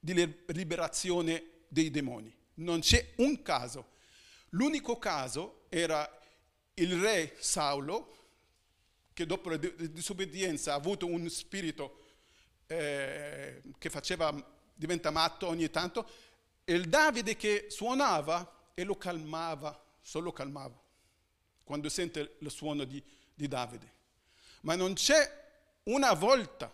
di 0.00 0.32
liberazione 0.46 1.44
dei 1.68 1.90
demoni. 1.90 2.34
Non 2.54 2.80
c'è 2.80 3.12
un 3.18 3.40
caso. 3.42 3.90
L'unico 4.50 4.98
caso 4.98 5.66
era 5.68 6.08
il 6.74 7.00
re 7.00 7.36
Saulo, 7.38 8.14
che 9.12 9.26
dopo 9.26 9.50
la 9.50 9.56
disobbedienza 9.56 10.72
ha 10.72 10.76
avuto 10.76 11.06
un 11.06 11.28
spirito 11.30 12.00
eh, 12.66 13.62
che 13.78 13.90
faceva, 13.90 14.34
diventa 14.74 15.10
matto 15.10 15.46
ogni 15.46 15.70
tanto, 15.70 16.08
e 16.64 16.74
il 16.74 16.88
Davide 16.88 17.36
che 17.36 17.66
suonava 17.68 18.70
e 18.74 18.84
lo 18.84 18.96
calmava, 18.96 19.80
solo 20.00 20.32
calmava, 20.32 20.78
quando 21.64 21.88
sente 21.88 22.36
il 22.38 22.50
suono 22.50 22.84
di, 22.84 23.02
di 23.34 23.48
Davide. 23.48 23.92
Ma 24.62 24.74
non 24.74 24.94
c'è 24.94 25.44
una 25.84 26.12
volta 26.12 26.72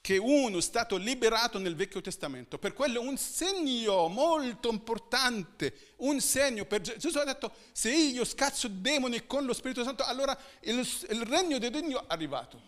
che 0.00 0.16
uno 0.16 0.56
è 0.56 0.62
stato 0.62 0.96
liberato 0.96 1.58
nel 1.58 1.76
Vecchio 1.76 2.00
Testamento. 2.00 2.58
Per 2.58 2.72
quello 2.72 3.02
un 3.02 3.18
segno 3.18 4.08
molto 4.08 4.70
importante, 4.70 5.92
un 5.96 6.18
segno. 6.20 6.64
Per 6.64 6.80
Gesù 6.80 7.18
ha 7.18 7.24
detto, 7.24 7.52
se 7.72 7.92
io 7.92 8.24
scaccio 8.24 8.68
demoni 8.68 9.26
con 9.26 9.44
lo 9.44 9.52
Spirito 9.52 9.84
Santo, 9.84 10.04
allora 10.04 10.34
il, 10.60 10.78
il 10.78 11.22
regno 11.26 11.58
di 11.58 11.68
Dio 11.68 12.00
è 12.00 12.04
arrivato. 12.08 12.58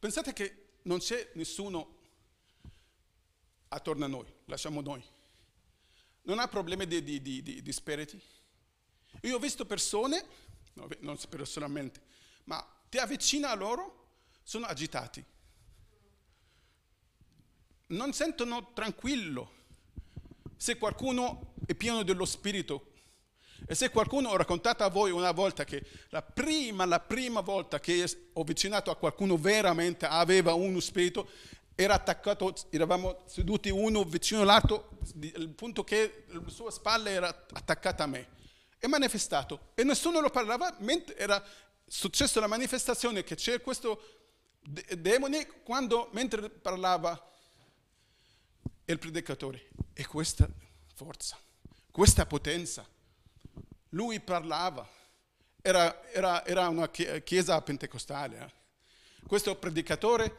Pensate 0.00 0.32
che 0.32 0.68
non 0.84 0.98
c'è 0.98 1.30
nessuno 1.34 1.98
attorno 3.68 4.06
a 4.06 4.08
noi, 4.08 4.26
lasciamo 4.46 4.80
noi. 4.80 5.04
Non 6.22 6.38
ha 6.38 6.48
problemi 6.48 6.86
di, 6.86 7.02
di, 7.02 7.20
di, 7.20 7.60
di 7.60 7.72
spiriti. 7.72 8.18
Io 9.22 9.36
ho 9.36 9.38
visto 9.38 9.66
persone, 9.66 10.24
no, 10.72 10.88
non 11.00 11.18
personalmente, 11.28 12.00
ma 12.44 12.66
ti 12.88 12.96
avvicina 12.96 13.50
a 13.50 13.54
loro, 13.54 14.14
sono 14.42 14.64
agitati. 14.64 15.22
Non 17.88 18.14
sentono 18.14 18.72
tranquillo. 18.72 19.58
Se 20.56 20.78
qualcuno 20.78 21.52
è 21.66 21.74
pieno 21.74 22.02
dello 22.04 22.24
spirito, 22.24 22.89
e 23.66 23.74
se 23.74 23.90
qualcuno 23.90 24.30
ha 24.30 24.36
raccontato 24.36 24.84
a 24.84 24.90
voi 24.90 25.10
una 25.10 25.32
volta 25.32 25.64
che 25.64 25.84
la 26.08 26.22
prima, 26.22 26.84
la 26.84 27.00
prima 27.00 27.40
volta 27.40 27.78
che 27.80 28.04
ho 28.32 28.40
avvicinato 28.40 28.90
a 28.90 28.96
qualcuno 28.96 29.36
veramente 29.36 30.06
aveva 30.06 30.54
uno 30.54 30.80
spirito, 30.80 31.28
era 31.74 31.94
attaccato, 31.94 32.54
eravamo 32.70 33.22
seduti 33.26 33.70
uno 33.70 34.04
vicino 34.04 34.42
all'altro, 34.42 34.98
il 35.20 35.48
punto 35.50 35.82
che 35.82 36.24
la 36.28 36.48
sua 36.48 36.70
spalla 36.70 37.10
era 37.10 37.28
attaccata 37.28 38.04
a 38.04 38.06
me. 38.06 38.28
È 38.78 38.86
manifestato 38.86 39.70
e 39.74 39.84
nessuno 39.84 40.20
lo 40.20 40.30
parlava, 40.30 40.74
mentre 40.80 41.16
era 41.16 41.42
successa 41.86 42.40
la 42.40 42.46
manifestazione 42.46 43.24
che 43.24 43.34
c'è 43.34 43.60
questo 43.60 44.18
demone 44.98 45.46
quando 45.64 46.08
mentre 46.12 46.50
parlava 46.50 47.30
il 48.84 48.98
predicatore. 48.98 49.68
E 49.94 50.06
questa 50.06 50.48
forza, 50.94 51.38
questa 51.90 52.26
potenza. 52.26 52.86
Lui 53.90 54.20
parlava, 54.20 54.88
era, 55.60 56.04
era, 56.12 56.44
era 56.44 56.68
una 56.68 56.88
chiesa 56.88 57.60
pentecostale. 57.60 58.38
Eh? 58.38 59.26
Questo 59.26 59.56
predicatore, 59.56 60.38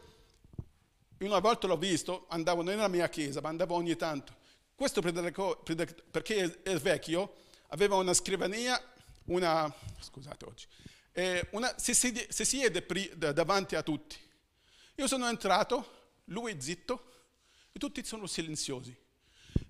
una 1.20 1.40
volta 1.40 1.68
l'ho 1.68 1.78
visto, 1.78 2.26
andavo 2.30 2.62
nella 2.62 2.88
mia 2.88 3.10
chiesa, 3.10 3.42
ma 3.42 3.50
andavo 3.50 3.76
ogni 3.76 3.96
tanto. 3.96 4.36
Questo 4.74 5.02
predicatore, 5.02 5.86
perché 6.10 6.62
è 6.64 6.76
vecchio, 6.78 7.36
aveva 7.68 7.96
una 7.96 8.14
scrivania, 8.14 8.82
una, 9.26 9.72
scusate 10.00 10.46
oggi, 10.46 10.66
eh, 11.14 11.48
una, 11.52 11.78
si, 11.78 11.94
siede, 11.94 12.28
si 12.30 12.46
siede 12.46 12.86
davanti 13.34 13.76
a 13.76 13.84
tutti. 13.84 14.18
Io 14.96 15.08
sono 15.08 15.28
entrato, 15.28 16.00
lui 16.26 16.54
è 16.54 16.60
zitto 16.60 17.12
e 17.72 17.80
tutti 17.80 18.04
sono 18.04 18.28
silenziosi. 18.28 18.98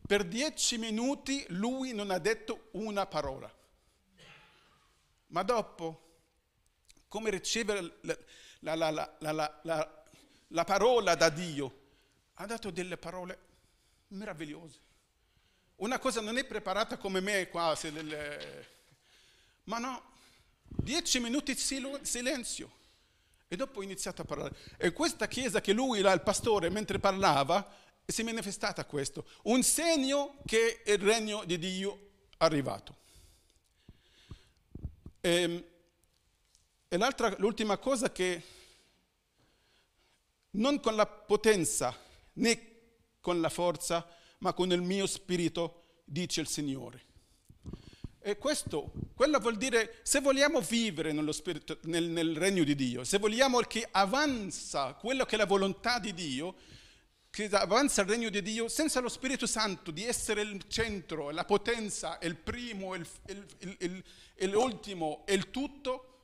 Per 0.05 0.23
dieci 0.23 0.77
minuti 0.77 1.45
lui 1.49 1.93
non 1.93 2.11
ha 2.11 2.19
detto 2.19 2.69
una 2.71 3.05
parola. 3.05 3.53
Ma 5.31 5.43
dopo, 5.43 6.19
come 7.07 7.29
ricevere 7.29 7.99
la, 8.59 8.75
la, 8.75 9.17
la, 9.19 10.05
la 10.47 10.63
parola 10.63 11.15
da 11.15 11.29
Dio, 11.29 11.79
ha 12.35 12.45
dato 12.45 12.69
delle 12.69 12.97
parole 12.97 13.39
meravigliose. 14.09 14.79
Una 15.77 15.99
cosa 15.99 16.21
non 16.21 16.37
è 16.37 16.45
preparata 16.45 16.97
come 16.97 17.21
me 17.21 17.47
qua, 17.49 17.77
delle... 17.81 18.67
ma 19.63 19.79
no, 19.79 20.11
dieci 20.63 21.19
minuti 21.19 21.53
di 21.53 21.99
silenzio. 22.01 22.79
E 23.47 23.55
dopo 23.55 23.79
ho 23.79 23.83
iniziato 23.83 24.21
a 24.21 24.25
parlare. 24.25 24.55
E 24.77 24.91
questa 24.91 25.27
chiesa 25.27 25.59
che 25.59 25.73
lui, 25.73 25.99
il 25.99 26.21
pastore, 26.23 26.69
mentre 26.69 26.99
parlava, 26.99 27.67
si 28.05 28.21
è 28.21 28.23
manifestata 28.23 28.85
questo. 28.85 29.27
Un 29.43 29.63
segno 29.63 30.37
che 30.45 30.83
il 30.85 30.99
regno 30.99 31.43
di 31.45 31.57
Dio 31.57 32.09
è 32.31 32.35
arrivato. 32.45 32.99
E, 35.21 35.69
e 36.87 36.97
l'ultima 37.37 37.77
cosa 37.77 38.11
che 38.11 38.43
non 40.51 40.79
con 40.79 40.95
la 40.95 41.05
potenza 41.05 41.95
né 42.33 42.69
con 43.21 43.39
la 43.39 43.49
forza, 43.49 44.05
ma 44.39 44.53
con 44.53 44.71
il 44.71 44.81
mio 44.81 45.05
spirito, 45.05 46.01
dice 46.03 46.41
il 46.41 46.47
Signore. 46.47 47.09
E 48.19 48.37
questo, 48.37 48.91
quello 49.15 49.39
vuol 49.39 49.57
dire, 49.57 49.99
se 50.03 50.19
vogliamo 50.19 50.59
vivere 50.61 51.11
spirito, 51.31 51.77
nel, 51.83 52.05
nel, 52.05 52.35
regno 52.35 52.63
di 52.63 52.75
Dio, 52.75 53.03
se 53.03 53.17
vogliamo 53.17 53.59
che 53.61 53.87
avanza 53.89 54.93
quello 54.93 55.25
che 55.25 55.35
è 55.35 55.37
la 55.37 55.45
volontà 55.45 55.99
di 55.99 56.13
Dio, 56.13 56.55
che 57.31 57.45
avanza 57.45 58.01
il 58.01 58.09
regno 58.09 58.29
di 58.29 58.41
Dio, 58.41 58.67
senza 58.67 58.99
lo 58.99 59.07
Spirito 59.07 59.47
Santo 59.47 59.89
di 59.89 60.03
essere 60.05 60.41
il 60.41 60.67
centro, 60.67 61.29
la 61.31 61.45
potenza, 61.45 62.19
il 62.21 62.35
primo, 62.35 62.93
il, 62.93 63.07
il, 63.27 64.03
il, 64.35 64.49
l'ultimo 64.49 65.25
e 65.25 65.33
il 65.33 65.49
tutto, 65.49 66.23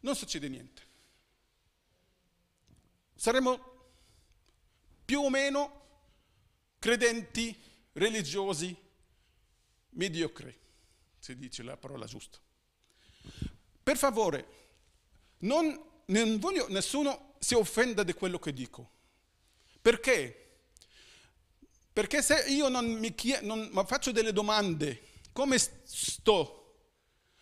non 0.00 0.16
succede 0.16 0.48
niente. 0.48 0.82
Saremo 3.14 3.90
più 5.04 5.20
o 5.20 5.28
meno 5.28 5.80
credenti, 6.78 7.54
religiosi, 7.92 8.74
mediocri, 9.90 10.58
si 11.18 11.36
dice 11.36 11.62
la 11.62 11.76
parola 11.76 12.06
giusta. 12.06 12.38
Per 13.82 13.96
favore, 13.98 14.46
non, 15.40 15.78
non 16.06 16.38
voglio 16.38 16.68
nessuno 16.70 17.34
si 17.38 17.54
offenda 17.54 18.02
di 18.02 18.14
quello 18.14 18.38
che 18.38 18.54
dico. 18.54 19.00
Perché? 19.82 20.42
Perché 21.92 22.22
se 22.22 22.44
io 22.48 22.68
non 22.68 22.86
mi, 22.86 23.14
chied- 23.14 23.42
non, 23.42 23.70
faccio 23.86 24.12
delle 24.12 24.32
domande, 24.32 25.02
come 25.32 25.58
sto? 25.58 26.58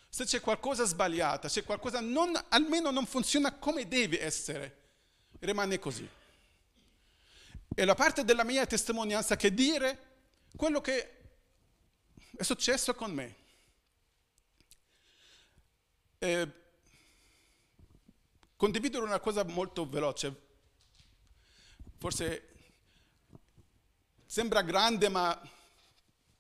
Se 0.09 0.25
c'è 0.25 0.41
qualcosa 0.41 0.85
sbagliata, 0.85 1.49
se 1.49 1.63
qualcosa 1.63 2.01
non, 2.01 2.33
almeno 2.49 2.91
non 2.91 3.07
funziona 3.07 3.53
come 3.53 3.87
deve 3.87 4.21
essere, 4.21 4.79
rimane 5.41 5.79
così. 5.79 6.09
E 7.73 7.85
la 7.85 7.95
parte 7.95 8.25
della 8.25 8.43
mia 8.43 8.67
testimonianza 8.67 9.37
che 9.37 9.55
dire 9.55 10.09
quello 10.57 10.81
che 10.81 11.19
è 12.37 12.43
successo 12.43 12.95
con 12.95 13.13
me. 13.13 13.37
Eh, 16.19 16.51
condividere 18.57 19.05
una 19.05 19.21
cosa 19.21 19.45
molto 19.45 19.89
veloce. 19.89 20.49
Forse 22.01 22.49
sembra 24.25 24.63
grande, 24.63 25.11
ma 25.11 25.39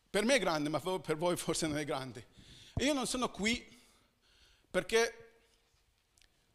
per 0.08 0.24
me 0.24 0.36
è 0.36 0.38
grande, 0.38 0.70
ma 0.70 0.80
per 0.80 1.18
voi 1.18 1.36
forse 1.36 1.66
non 1.66 1.76
è 1.76 1.84
grande. 1.84 2.28
io 2.76 2.94
non 2.94 3.06
sono 3.06 3.30
qui 3.30 3.62
perché 4.70 5.42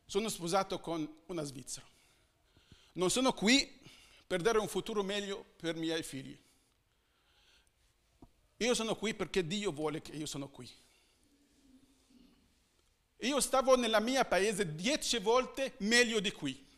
sono 0.07 0.27
sposato 0.27 0.79
con 0.79 1.07
una 1.27 1.43
svizzera. 1.43 1.85
Non 2.93 3.11
sono 3.11 3.31
qui 3.31 3.79
per 4.25 4.41
dare 4.41 4.57
un 4.57 4.67
futuro 4.67 5.03
meglio 5.03 5.53
per 5.57 5.75
i 5.75 5.79
miei 5.79 6.01
figli. 6.01 6.35
Io 8.57 8.73
sono 8.73 8.95
qui 8.95 9.13
perché 9.13 9.45
Dio 9.45 9.71
vuole 9.71 10.01
che 10.01 10.13
io 10.13 10.25
sono 10.25 10.49
qui. 10.49 10.67
Io 13.17 13.39
stavo 13.39 13.77
nella 13.77 13.99
mia 13.99 14.25
paese 14.25 14.73
dieci 14.73 15.19
volte 15.19 15.75
meglio 15.77 16.19
di 16.19 16.31
qui. 16.31 16.73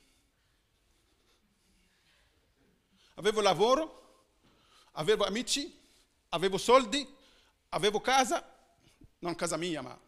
Avevo 3.18 3.42
lavoro, 3.42 4.26
avevo 4.94 5.26
amici, 5.26 5.76
avevo 6.30 6.60
soldi, 6.60 7.08
avevo 7.70 8.00
casa, 8.00 8.48
non 9.20 9.34
casa 9.34 9.58
mia, 9.58 9.82
ma 9.82 10.00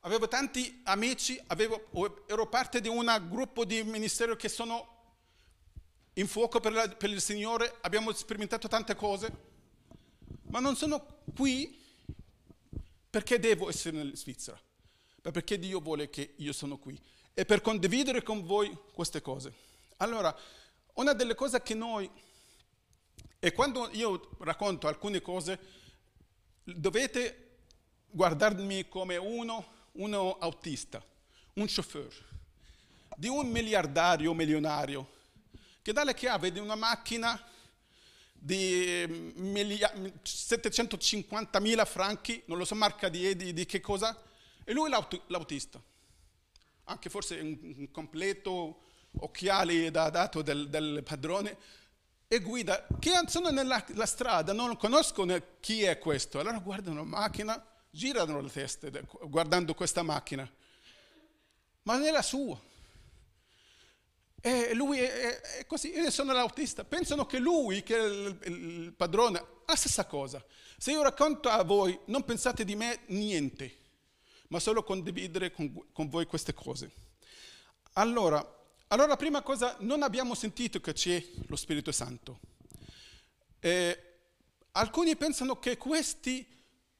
avevo 0.00 0.28
tanti 0.28 0.80
amici, 0.84 1.42
avevo, 1.48 1.88
ero 2.28 2.46
parte 2.48 2.80
di 2.80 2.86
un 2.86 3.26
gruppo 3.28 3.64
di 3.64 3.82
ministero 3.82 4.36
che 4.36 4.48
sono 4.48 4.98
in 6.14 6.28
fuoco 6.28 6.60
per, 6.60 6.72
la, 6.72 6.88
per 6.88 7.10
il 7.10 7.20
Signore, 7.20 7.78
abbiamo 7.80 8.12
sperimentato 8.12 8.68
tante 8.68 8.94
cose, 8.94 9.48
ma 10.50 10.60
non 10.60 10.76
sono 10.76 11.22
qui 11.34 11.78
perché 13.10 13.40
devo 13.40 13.68
essere 13.68 14.00
in 14.00 14.14
Svizzera, 14.14 14.60
ma 15.22 15.30
perché 15.32 15.58
Dio 15.58 15.80
vuole 15.80 16.08
che 16.08 16.34
io 16.36 16.52
sono 16.52 16.78
qui 16.78 16.96
e 17.34 17.44
per 17.44 17.60
condividere 17.60 18.22
con 18.22 18.44
voi 18.44 18.76
queste 18.92 19.20
cose. 19.20 19.52
Allora, 19.96 20.34
una 21.00 21.14
delle 21.14 21.34
cose 21.34 21.62
che 21.62 21.72
noi, 21.72 22.08
e 23.38 23.52
quando 23.52 23.88
io 23.92 24.36
racconto 24.40 24.86
alcune 24.86 25.22
cose, 25.22 25.58
dovete 26.62 27.48
guardarmi 28.10 28.86
come 28.86 29.16
uno, 29.16 29.64
uno 29.92 30.36
autista, 30.38 31.02
un 31.54 31.64
chauffeur, 31.66 32.12
di 33.16 33.28
un 33.28 33.48
miliardario 33.48 34.34
milionario 34.34 35.18
che 35.80 35.94
dà 35.94 36.04
le 36.04 36.12
chiavi 36.12 36.52
di 36.52 36.58
una 36.58 36.74
macchina 36.74 37.42
di 38.32 39.06
750.000 40.22 41.86
franchi, 41.86 42.42
non 42.44 42.58
lo 42.58 42.66
so 42.66 42.74
marca 42.74 43.08
di, 43.08 43.34
di, 43.36 43.54
di 43.54 43.64
che 43.64 43.80
cosa, 43.80 44.22
e 44.64 44.74
lui 44.74 44.90
è 44.92 44.96
l'autista. 45.28 45.80
Anche 46.84 47.08
forse 47.08 47.38
un 47.38 47.90
completo 47.90 48.88
occhiali 49.18 49.90
da 49.90 50.10
dato 50.10 50.42
del, 50.42 50.68
del 50.68 51.02
padrone 51.04 51.56
e 52.32 52.38
guida, 52.38 52.86
che 53.00 53.12
sono 53.26 53.50
nella 53.50 53.84
strada, 54.04 54.52
non 54.52 54.76
conoscono 54.76 55.36
chi 55.58 55.82
è 55.82 55.98
questo, 55.98 56.38
allora 56.38 56.58
guardano 56.58 56.98
la 56.98 57.04
macchina, 57.04 57.60
girano 57.90 58.40
le 58.40 58.50
teste 58.50 59.04
guardando 59.22 59.74
questa 59.74 60.02
macchina, 60.02 60.48
ma 61.82 61.96
non 61.96 62.06
è 62.06 62.12
la 62.12 62.22
sua. 62.22 62.56
E 64.42 64.72
lui 64.74 65.00
è, 65.00 65.40
è, 65.40 65.66
così, 65.66 65.90
io 65.90 66.10
sono 66.10 66.32
l'autista. 66.32 66.84
Pensano 66.84 67.26
che 67.26 67.38
lui, 67.38 67.82
che 67.82 67.98
è 67.98 68.04
il, 68.04 68.38
il 68.44 68.92
padrone, 68.92 69.38
ha 69.38 69.44
la 69.66 69.74
stessa 69.74 70.06
cosa. 70.06 70.42
Se 70.78 70.92
io 70.92 71.02
racconto 71.02 71.48
a 71.48 71.62
voi, 71.62 71.98
non 72.06 72.24
pensate 72.24 72.64
di 72.64 72.74
me 72.74 73.00
niente, 73.06 73.76
ma 74.48 74.60
solo 74.60 74.82
condividere 74.82 75.50
con, 75.50 75.88
con 75.92 76.08
voi 76.08 76.26
queste 76.26 76.54
cose. 76.54 76.90
Allora, 77.94 78.59
allora, 78.92 79.16
prima 79.16 79.42
cosa, 79.42 79.76
non 79.80 80.02
abbiamo 80.02 80.34
sentito 80.34 80.80
che 80.80 80.92
c'è 80.92 81.24
lo 81.46 81.56
Spirito 81.56 81.92
Santo. 81.92 82.40
Eh, 83.60 84.18
alcuni 84.72 85.16
pensano 85.16 85.58
che 85.60 85.76
questi 85.76 86.46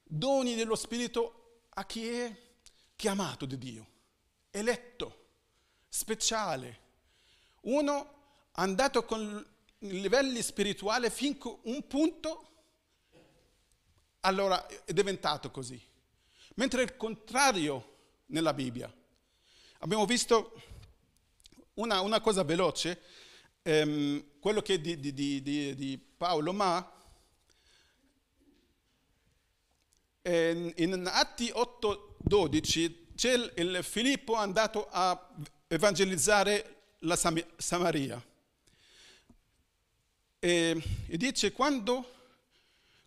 doni 0.02 0.54
dello 0.54 0.76
Spirito 0.76 1.64
a 1.70 1.84
chi 1.84 2.06
è 2.06 2.36
chiamato 2.94 3.44
di 3.44 3.58
Dio, 3.58 3.86
eletto, 4.50 5.26
speciale, 5.88 6.78
uno 7.62 8.18
andato 8.52 9.04
con 9.04 9.44
livelli 9.78 10.42
spirituali 10.42 11.10
finché 11.10 11.58
un 11.62 11.86
punto, 11.88 12.50
allora 14.20 14.64
è 14.84 14.92
diventato 14.92 15.50
così. 15.50 15.80
Mentre 16.54 16.82
il 16.82 16.96
contrario 16.96 17.96
nella 18.26 18.54
Bibbia. 18.54 18.92
Abbiamo 19.78 20.04
visto 20.04 20.52
una, 21.80 22.00
una 22.00 22.20
cosa 22.20 22.42
veloce. 22.44 23.00
Um, 23.62 24.38
quello 24.38 24.62
che 24.62 24.74
è 24.74 24.78
di, 24.78 24.98
di, 24.98 25.12
di, 25.12 25.74
di 25.74 25.98
Paolo, 25.98 26.52
ma 26.52 26.92
in, 30.22 30.72
in 30.76 31.10
Atti 31.10 31.52
8:12 31.54 32.94
c'è 33.14 33.32
il, 33.34 33.52
il 33.56 33.84
Filippo 33.84 34.34
andato 34.34 34.88
a 34.90 35.28
evangelizzare 35.66 36.94
la 37.00 37.16
Sam- 37.16 37.46
Samaria. 37.56 38.22
E, 40.38 40.82
e 41.06 41.16
dice 41.18 41.52
quando 41.52 42.14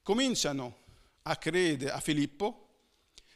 cominciano 0.04 0.82
a 1.24 1.36
credere 1.38 1.92
a 1.92 2.00
Filippo, 2.00 2.60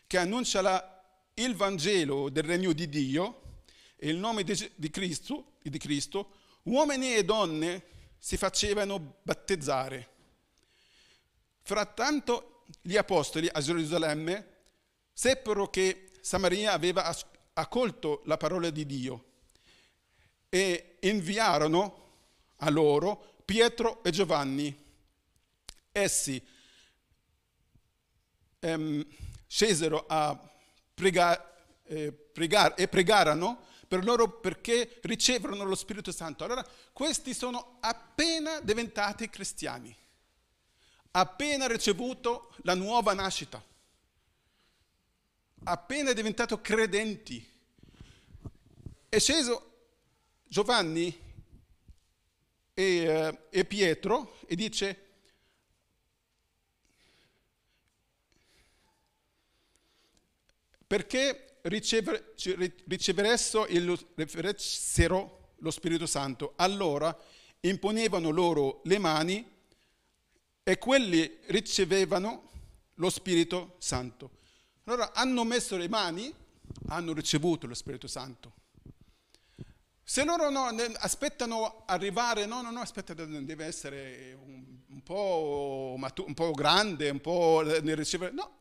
che 0.06 0.18
annuncia 0.18 0.62
la, 0.62 1.04
il 1.36 1.56
Vangelo 1.56 2.30
del 2.30 2.44
regno 2.44 2.74
di 2.74 2.88
Dio 2.90 3.47
e 3.98 4.10
il 4.10 4.18
nome 4.18 4.44
di, 4.44 4.72
di, 4.76 4.90
Cristo, 4.90 5.58
di 5.62 5.78
Cristo, 5.78 6.32
uomini 6.64 7.16
e 7.16 7.26
donne 7.26 7.84
si 8.18 8.38
facevano 8.38 9.16
battezzare. 9.24 10.16
Frattanto 11.62 12.64
gli 12.82 12.96
apostoli 12.96 13.50
a 13.52 13.60
Gerusalemme 13.60 14.56
seppero 15.12 15.70
che 15.70 16.12
Samaria 16.22 16.74
aveva 16.74 17.14
accolto 17.54 18.22
la 18.26 18.38
parola 18.38 18.70
di 18.70 18.86
Dio 18.86 19.26
e 20.50 20.98
inviarono 21.02 22.06
a 22.58 22.70
loro 22.70 23.42
Pietro 23.44 24.04
e 24.04 24.12
Giovanni. 24.12 24.86
Essi 25.92 26.46
ehm, 28.60 29.06
scesero 29.48 30.06
a 30.08 30.40
pregare, 30.94 31.44
eh, 31.86 32.12
pregare 32.12 32.76
e 32.76 32.88
pregarono 32.88 33.66
per 33.88 34.04
loro 34.04 34.40
perché 34.40 35.00
riceverono 35.04 35.64
lo 35.64 35.76
Spirito 35.76 36.12
Santo. 36.12 36.44
Allora, 36.44 36.66
questi 36.92 37.34
sono 37.34 37.78
appena 37.80 38.60
diventati 38.60 39.30
cristiani, 39.30 39.96
appena 41.12 41.68
ricevuto 41.68 42.54
la 42.64 42.76
nuova 42.76 43.14
nascita, 43.14 43.64
appena 45.64 46.12
diventato 46.12 46.60
credenti. 46.60 47.56
È 49.10 49.20
sceso 49.20 49.64
Giovanni 50.44 51.18
e, 52.74 52.84
eh, 52.84 53.40
e 53.50 53.66
Pietro 53.66 54.38
e 54.48 54.56
dice, 54.56 55.06
perché 60.86 61.47
riceveressero 61.68 63.68
lo 65.60 65.72
Spirito 65.72 66.06
Santo. 66.06 66.54
Allora 66.58 67.18
imponevano 67.62 68.30
loro 68.30 68.82
le 68.84 68.98
mani 68.98 69.56
e 70.64 70.78
quelli 70.78 71.40
ricevevano 71.48 72.50
lo 72.96 73.10
Spirito 73.10 73.76
Santo. 73.80 74.32
Allora 74.84 75.14
hanno 75.14 75.44
messo 75.44 75.78
le 75.78 75.90
mani, 75.90 76.34
hanno 76.88 77.14
ricevuto 77.14 77.68
lo 77.68 77.74
Spirito 77.74 78.08
Santo. 78.08 78.54
Se 80.04 80.24
loro 80.24 80.50
no, 80.50 80.68
aspettano 81.00 81.84
arrivare, 81.86 82.46
no, 82.46 82.62
no, 82.62 82.72
no, 82.72 82.80
aspetta, 82.80 83.14
deve 83.14 83.66
essere 83.66 84.38
un, 84.42 84.64
un, 84.88 85.04
po', 85.04 85.98
un 85.98 86.34
po' 86.34 86.52
grande, 86.52 87.10
un 87.10 87.20
po' 87.20 87.62
nel 87.64 87.98
ricevere, 87.98 88.32
no. 88.32 88.56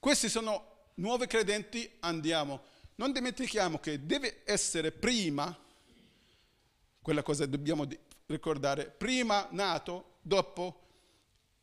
Questi 0.00 0.28
sono 0.28 0.69
nuovi 1.00 1.26
credenti 1.26 1.90
andiamo. 2.00 2.62
Non 2.96 3.12
dimentichiamo 3.12 3.78
che 3.78 4.04
deve 4.04 4.42
essere 4.44 4.92
prima, 4.92 5.56
quella 7.00 7.22
cosa 7.22 7.46
dobbiamo 7.46 7.86
ricordare, 8.26 8.86
prima 8.86 9.48
nato, 9.50 10.18
dopo 10.20 10.88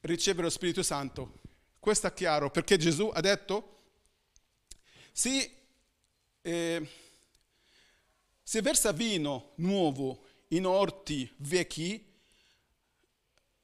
ricevere 0.01 0.43
lo 0.43 0.49
Spirito 0.49 0.83
Santo. 0.83 1.39
Questo 1.79 2.07
è 2.07 2.13
chiaro 2.13 2.49
perché 2.49 2.77
Gesù 2.77 3.09
ha 3.13 3.21
detto, 3.21 3.75
sì, 5.11 5.49
eh, 6.41 6.89
se 8.41 8.61
versa 8.61 8.91
vino 8.91 9.51
nuovo 9.55 10.25
in 10.49 10.65
orti 10.65 11.31
vecchi, 11.37 12.03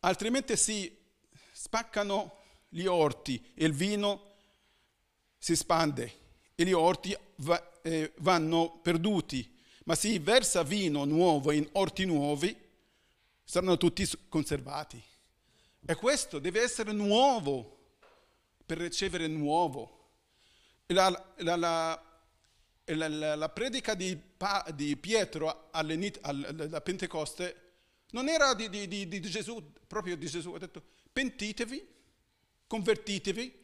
altrimenti 0.02 0.56
si 0.56 0.96
spaccano 1.52 2.42
gli 2.70 2.86
orti 2.86 3.52
e 3.56 3.66
il 3.66 3.74
vino 3.74 4.33
si 5.44 5.58
spande 5.58 6.20
e 6.56 6.64
gli 6.64 6.72
orti 6.72 7.14
va, 7.38 7.82
eh, 7.82 8.14
vanno 8.20 8.80
perduti, 8.82 9.54
ma 9.84 9.94
se 9.94 10.18
versa 10.22 10.64
vino 10.64 11.04
nuovo 11.04 11.52
in 11.52 11.68
orti 11.74 12.06
nuovi, 12.06 12.58
saranno 13.44 13.76
tutti 13.76 14.10
conservati. 14.30 15.04
E 15.86 15.96
questo 15.96 16.40
deve 16.40 16.62
essere 16.62 16.94
nuovo 16.94 17.78
per 18.66 18.78
ricevere 18.78 19.28
nuovo. 19.28 20.12
La, 20.86 21.10
la, 21.40 21.58
la, 21.58 23.36
la 23.36 23.50
predica 23.50 23.96
di, 23.96 24.18
di 24.74 24.96
Pietro 24.96 25.68
alla 25.72 26.82
Pentecoste 26.82 27.72
non 28.12 28.30
era 28.30 28.54
di, 28.54 28.70
di, 28.70 29.10
di 29.10 29.20
Gesù, 29.20 29.74
proprio 29.88 30.16
di 30.16 30.26
Gesù, 30.26 30.54
ha 30.54 30.60
detto 30.60 30.82
pentitevi, 31.12 31.86
convertitevi 32.66 33.63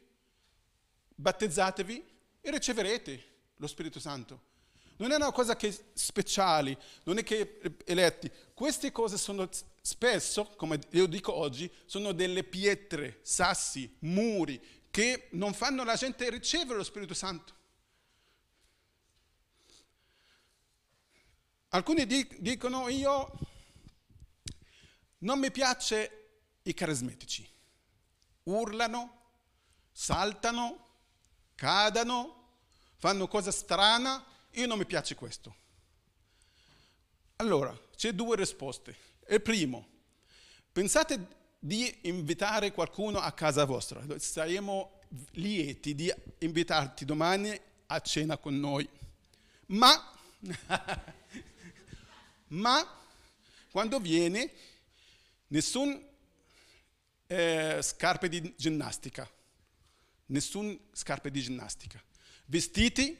battezzatevi 1.19 2.05
e 2.39 2.51
riceverete 2.51 3.23
lo 3.57 3.67
Spirito 3.67 3.99
Santo. 3.99 4.47
Non 4.97 5.11
è 5.11 5.15
una 5.15 5.31
cosa 5.31 5.55
che 5.55 5.75
speciali, 5.93 6.77
non 7.03 7.17
è 7.17 7.23
che 7.23 7.59
eletti. 7.85 8.31
Queste 8.53 8.91
cose 8.91 9.17
sono 9.17 9.49
spesso, 9.81 10.45
come 10.57 10.79
io 10.91 11.07
dico 11.07 11.33
oggi, 11.33 11.71
sono 11.85 12.11
delle 12.11 12.43
pietre, 12.43 13.19
sassi, 13.21 13.95
muri 13.99 14.61
che 14.89 15.27
non 15.31 15.53
fanno 15.53 15.83
la 15.83 15.95
gente 15.95 16.29
ricevere 16.29 16.77
lo 16.77 16.83
Spirito 16.83 17.13
Santo. 17.13 17.57
Alcuni 21.69 22.05
dicono 22.05 22.89
io 22.89 23.31
non 25.19 25.39
mi 25.39 25.51
piace 25.51 26.29
i 26.63 26.73
carismetici. 26.73 27.47
Urlano, 28.43 29.17
saltano, 29.91 30.88
cadano, 31.59 32.35
fanno 32.95 33.27
cosa 33.27 33.51
strana, 33.51 34.25
io 34.51 34.65
non 34.65 34.77
mi 34.77 34.85
piace 34.85 35.13
questo. 35.13 35.53
Allora, 37.35 37.77
c'è 37.97 38.13
due 38.13 38.37
risposte. 38.37 38.95
Il 39.27 39.41
primo, 39.41 39.85
pensate 40.71 41.37
di 41.59 41.99
invitare 42.03 42.71
qualcuno 42.71 43.19
a 43.19 43.33
casa 43.33 43.65
vostra, 43.65 44.01
saremo 44.17 45.01
lieti 45.31 45.95
di 45.95 46.09
invitarti 46.37 47.03
domani 47.03 47.59
a 47.87 47.99
cena 47.99 48.37
con 48.37 48.57
noi. 48.57 48.87
Ma, 49.67 50.13
ma 52.47 52.97
quando 53.69 53.99
viene, 53.99 54.49
nessun 55.47 56.01
eh, 57.27 57.79
scarpe 57.81 58.29
di 58.29 58.53
ginnastica, 58.55 59.29
nessun 60.29 60.77
scarpe 60.91 61.31
di 61.31 61.41
ginnastica. 61.41 62.01
Vestiti, 62.45 63.17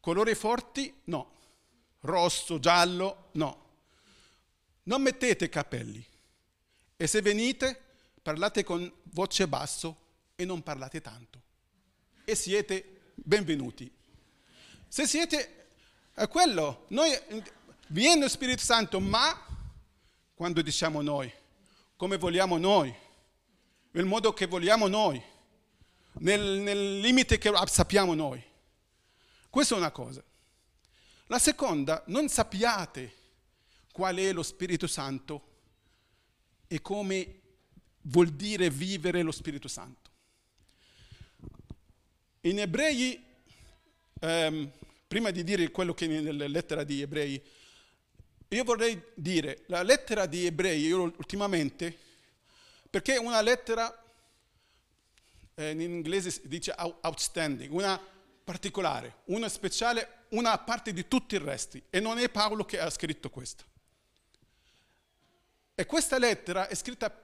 colori 0.00 0.34
forti, 0.34 0.92
no. 1.04 1.38
Rosso, 2.00 2.58
giallo, 2.58 3.30
no. 3.32 3.68
Non 4.84 5.02
mettete 5.02 5.48
capelli. 5.48 6.04
E 6.96 7.06
se 7.06 7.22
venite, 7.22 7.80
parlate 8.22 8.62
con 8.62 8.90
voce 9.04 9.48
basso 9.48 9.96
e 10.36 10.44
non 10.44 10.62
parlate 10.62 11.00
tanto. 11.00 11.42
E 12.24 12.34
siete 12.34 13.12
benvenuti. 13.14 13.90
Se 14.88 15.06
siete 15.06 15.68
a 16.14 16.28
quello, 16.28 16.86
noi 16.88 17.16
viene 17.88 18.22
lo 18.22 18.28
Spirito 18.28 18.62
Santo, 18.62 19.00
ma 19.00 19.46
quando 20.34 20.62
diciamo 20.62 21.00
noi, 21.02 21.32
come 21.96 22.16
vogliamo 22.16 22.56
noi, 22.58 22.94
nel 23.92 24.04
modo 24.04 24.32
che 24.32 24.46
vogliamo 24.46 24.88
noi, 24.88 25.22
nel, 26.20 26.58
nel 26.60 27.00
limite 27.00 27.38
che 27.38 27.52
sappiamo 27.66 28.14
noi. 28.14 28.42
Questa 29.48 29.74
è 29.74 29.78
una 29.78 29.90
cosa. 29.90 30.22
La 31.26 31.38
seconda, 31.38 32.02
non 32.06 32.28
sappiate 32.28 33.18
qual 33.92 34.16
è 34.16 34.32
lo 34.32 34.42
Spirito 34.42 34.86
Santo 34.86 35.48
e 36.66 36.80
come 36.80 37.40
vuol 38.02 38.28
dire 38.30 38.70
vivere 38.70 39.22
lo 39.22 39.32
Spirito 39.32 39.68
Santo. 39.68 40.10
In 42.42 42.58
Ebrei, 42.58 43.22
ehm, 44.20 44.70
prima 45.06 45.30
di 45.30 45.44
dire 45.44 45.70
quello 45.70 45.94
che 45.94 46.06
è 46.06 46.08
nella 46.08 46.48
lettera 46.48 46.84
di 46.84 47.02
Ebrei, 47.02 47.42
io 48.48 48.64
vorrei 48.64 49.00
dire, 49.14 49.64
la 49.66 49.82
lettera 49.82 50.26
di 50.26 50.46
Ebrei, 50.46 50.84
io 50.84 51.02
ultimamente, 51.02 51.96
perché 52.88 53.14
è 53.14 53.18
una 53.18 53.40
lettera 53.40 54.09
eh, 55.60 55.70
in 55.72 55.80
inglese 55.82 56.30
si 56.30 56.48
dice 56.48 56.74
outstanding, 56.76 57.70
una 57.72 58.00
particolare, 58.42 59.18
una 59.26 59.48
speciale, 59.48 60.24
una 60.30 60.56
parte 60.58 60.92
di 60.92 61.06
tutti 61.06 61.34
i 61.34 61.38
resti. 61.38 61.82
E 61.90 62.00
non 62.00 62.18
è 62.18 62.30
Paolo 62.30 62.64
che 62.64 62.80
ha 62.80 62.88
scritto 62.88 63.28
questo. 63.28 63.64
E 65.74 65.84
questa 65.84 66.18
lettera 66.18 66.66
è 66.66 66.74
scritta 66.74 67.14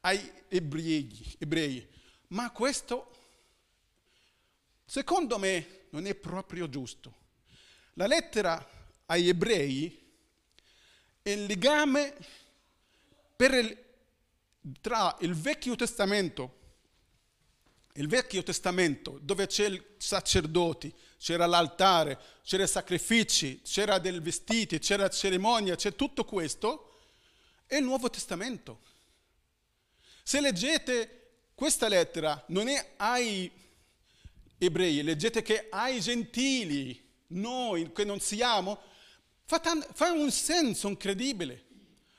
ai 0.00 0.30
ebrei, 0.48 1.36
ebrei. 1.38 1.86
ma 2.28 2.50
questo 2.50 3.14
secondo 4.84 5.38
me 5.38 5.86
non 5.90 6.06
è 6.06 6.14
proprio 6.14 6.68
giusto. 6.68 7.14
La 7.94 8.06
lettera 8.06 8.64
agli 9.06 9.28
ebrei 9.28 10.06
è 11.22 11.30
il 11.30 11.46
legame 11.46 12.16
il, 13.36 13.84
tra 14.80 15.16
il 15.20 15.34
Vecchio 15.34 15.74
Testamento, 15.76 16.57
il 17.98 18.06
Vecchio 18.06 18.42
Testamento 18.42 19.18
dove 19.20 19.46
c'è 19.46 19.66
il 19.66 19.84
sacerdoti, 19.98 20.92
c'era 21.18 21.46
l'altare, 21.46 22.18
c'erano 22.44 22.68
i 22.68 22.72
sacrifici, 22.72 23.60
c'era 23.62 23.98
dei 23.98 24.18
vestiti, 24.20 24.78
c'era 24.78 25.08
cerimonia, 25.08 25.74
c'è 25.74 25.94
tutto 25.94 26.24
questo, 26.24 26.92
e 27.66 27.78
il 27.78 27.84
Nuovo 27.84 28.08
Testamento. 28.08 28.82
Se 30.22 30.40
leggete 30.40 31.48
questa 31.54 31.88
lettera, 31.88 32.42
non 32.48 32.68
è 32.68 32.94
ai 32.98 33.50
ebrei, 34.58 35.02
leggete 35.02 35.42
che 35.42 35.66
ai 35.68 36.00
gentili, 36.00 37.04
noi 37.28 37.90
che 37.92 38.04
non 38.04 38.20
siamo, 38.20 38.80
fa, 39.44 39.58
tan- 39.58 39.84
fa 39.92 40.12
un 40.12 40.30
senso 40.30 40.86
incredibile, 40.88 41.64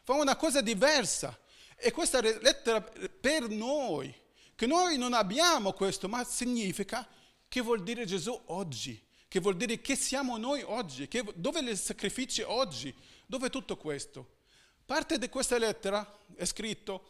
fa 0.04 0.14
una 0.14 0.36
cosa 0.36 0.60
diversa. 0.60 1.38
E 1.78 1.92
questa 1.92 2.20
lettera 2.20 2.82
per 2.82 3.48
noi, 3.48 4.14
che 4.60 4.68
noi 4.68 4.98
non 4.98 5.14
abbiamo 5.14 5.72
questo, 5.72 6.10
ma 6.10 6.22
significa 6.26 7.08
che 7.48 7.62
vuol 7.62 7.82
dire 7.82 8.04
Gesù 8.04 8.38
oggi, 8.48 9.02
che 9.30 9.40
vuol 9.40 9.56
dire 9.56 9.80
che 9.80 9.96
siamo 9.96 10.36
noi 10.36 10.64
oggi, 10.64 11.08
che, 11.08 11.24
dove 11.36 11.62
i 11.62 11.78
sacrifici 11.78 12.42
oggi, 12.42 12.94
dove 13.26 13.50
tutto 13.50 13.78
questo. 13.78 14.40
Parte 14.86 15.18
di 15.18 15.30
questa 15.30 15.58
lettera 15.58 16.06
è 16.36 16.44
scritto, 16.44 17.10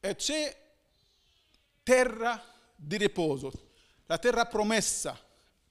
e 0.00 0.16
c'è 0.16 0.54
terra 1.82 2.44
di 2.74 2.98
riposo, 2.98 3.70
la 4.04 4.18
terra 4.18 4.44
promessa 4.44 5.18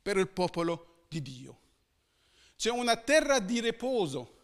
per 0.02 0.18
il 0.18 0.30
popolo 0.30 1.04
di 1.08 1.22
Dio. 1.22 1.60
C'è 2.58 2.72
una 2.72 2.98
terra 2.98 3.38
di 3.38 3.60
riposo, 3.60 4.38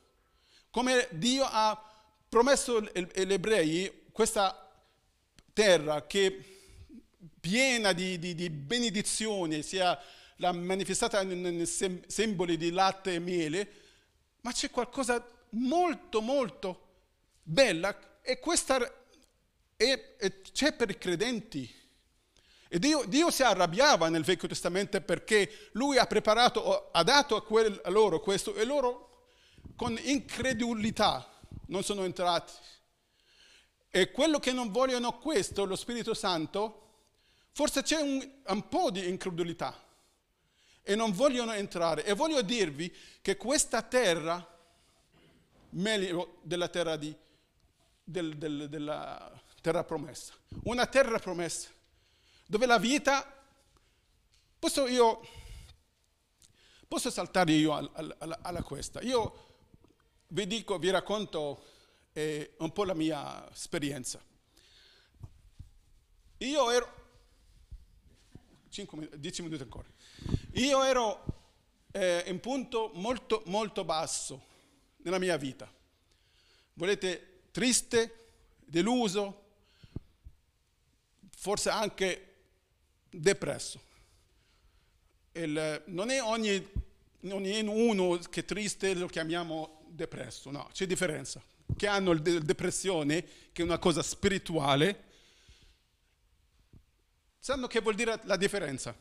come 0.69 1.07
Dio 1.09 1.43
ha 1.43 1.91
promesso 2.29 2.77
agli 2.77 3.33
ebrei 3.33 4.03
questa 4.11 4.70
terra 5.53 6.05
che 6.05 6.51
piena 7.39 7.91
di, 7.93 8.19
di, 8.19 8.35
di 8.35 8.49
benedizioni, 8.49 9.63
sia 9.63 9.99
manifestata 10.37 11.21
in 11.21 11.65
simboli 11.65 12.57
di 12.57 12.71
latte 12.71 13.15
e 13.15 13.19
miele, 13.19 13.71
ma 14.41 14.51
c'è 14.51 14.69
qualcosa 14.69 15.25
molto 15.51 16.21
molto 16.21 16.89
bella 17.43 18.19
e 18.21 18.39
questa 18.39 18.77
è, 19.75 20.15
è, 20.17 20.41
c'è 20.51 20.73
per 20.73 20.89
i 20.89 20.97
credenti. 20.97 21.79
E 22.73 22.79
Dio, 22.79 23.03
Dio, 23.05 23.29
si 23.31 23.43
arrabbiava 23.43 24.07
nel 24.07 24.23
Vecchio 24.23 24.47
Testamento 24.47 25.01
perché 25.01 25.69
lui 25.73 25.97
ha 25.97 26.05
preparato, 26.05 26.89
ha 26.91 27.03
dato 27.03 27.35
a, 27.35 27.43
quel, 27.43 27.81
a 27.83 27.89
loro 27.89 28.21
questo 28.21 28.55
e 28.55 28.63
loro 28.63 29.25
con 29.75 29.97
incredulità 30.01 31.27
non 31.67 31.83
sono 31.83 32.05
entrati. 32.05 32.53
E 33.93 34.09
quello 34.11 34.39
che 34.39 34.53
non 34.53 34.71
vogliono 34.71 35.19
questo, 35.19 35.65
lo 35.65 35.75
Spirito 35.75 36.13
Santo, 36.13 36.79
forse 37.51 37.83
c'è 37.83 37.99
un, 37.99 38.27
un 38.47 38.67
po' 38.69 38.89
di 38.89 39.07
incredulità 39.09 39.77
e 40.81 40.95
non 40.95 41.11
vogliono 41.11 41.51
entrare. 41.51 42.05
E 42.05 42.13
voglio 42.13 42.41
dirvi 42.41 42.93
che 43.21 43.35
questa 43.35 43.81
terra, 43.81 44.47
meglio 45.71 46.37
della 46.41 46.69
terra, 46.69 46.95
di, 46.95 47.13
del, 48.01 48.37
del, 48.37 48.69
della 48.69 49.29
terra 49.61 49.83
promessa, 49.83 50.33
una 50.63 50.87
terra 50.87 51.19
promessa, 51.19 51.69
dove 52.47 52.65
la 52.65 52.79
vita, 52.79 53.43
posso 54.57 54.87
io, 54.87 55.19
posso 56.87 57.09
saltare 57.09 57.51
io 57.51 57.75
alla, 57.75 58.15
alla, 58.19 58.39
alla 58.41 58.63
questa. 58.63 59.01
Io 59.01 59.49
vi 60.27 60.47
dico, 60.47 60.79
vi 60.79 60.89
racconto 60.89 61.70
eh, 62.13 62.55
un 62.57 62.71
po' 62.71 62.83
la 62.83 62.93
mia 62.93 63.49
esperienza. 63.51 64.21
Io 66.37 66.71
ero, 66.71 66.93
5, 68.69 69.09
10 69.17 69.41
minuti 69.43 69.61
ancora, 69.61 69.87
io 70.53 70.83
ero 70.83 71.23
eh, 71.91 72.23
in 72.27 72.39
punto 72.39 72.91
molto, 72.95 73.43
molto 73.45 73.83
basso 73.83 74.41
nella 74.97 75.19
mia 75.19 75.37
vita. 75.37 75.71
Volete 76.73 77.41
triste, 77.51 78.15
deluso, 78.65 79.43
forse 81.35 81.69
anche 81.69 82.33
depresso. 83.09 83.89
Il, 85.33 85.83
non 85.87 86.09
è 86.09 86.21
ogni, 86.21 86.71
è 87.19 87.59
uno 87.61 88.17
che 88.17 88.41
è 88.41 88.45
triste 88.45 88.93
lo 88.95 89.07
chiamiamo 89.07 89.83
depresso, 89.87 90.49
no, 90.49 90.69
c'è 90.71 90.85
differenza. 90.85 91.41
Che 91.75 91.87
hanno 91.87 92.13
la 92.13 92.19
depressione, 92.19 93.23
che 93.51 93.61
è 93.61 93.65
una 93.65 93.79
cosa 93.79 94.01
spirituale, 94.01 95.09
sanno 97.39 97.67
che 97.67 97.81
vuol 97.81 97.95
dire 97.95 98.19
la 98.23 98.35
differenza. 98.35 98.95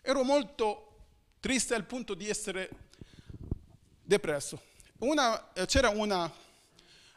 Ero 0.00 0.22
molto 0.22 1.06
triste 1.40 1.74
al 1.74 1.84
punto 1.84 2.14
di 2.14 2.28
essere 2.28 2.68
depresso. 4.02 4.62
Una, 4.98 5.50
c'era 5.66 5.88
una, 5.88 6.32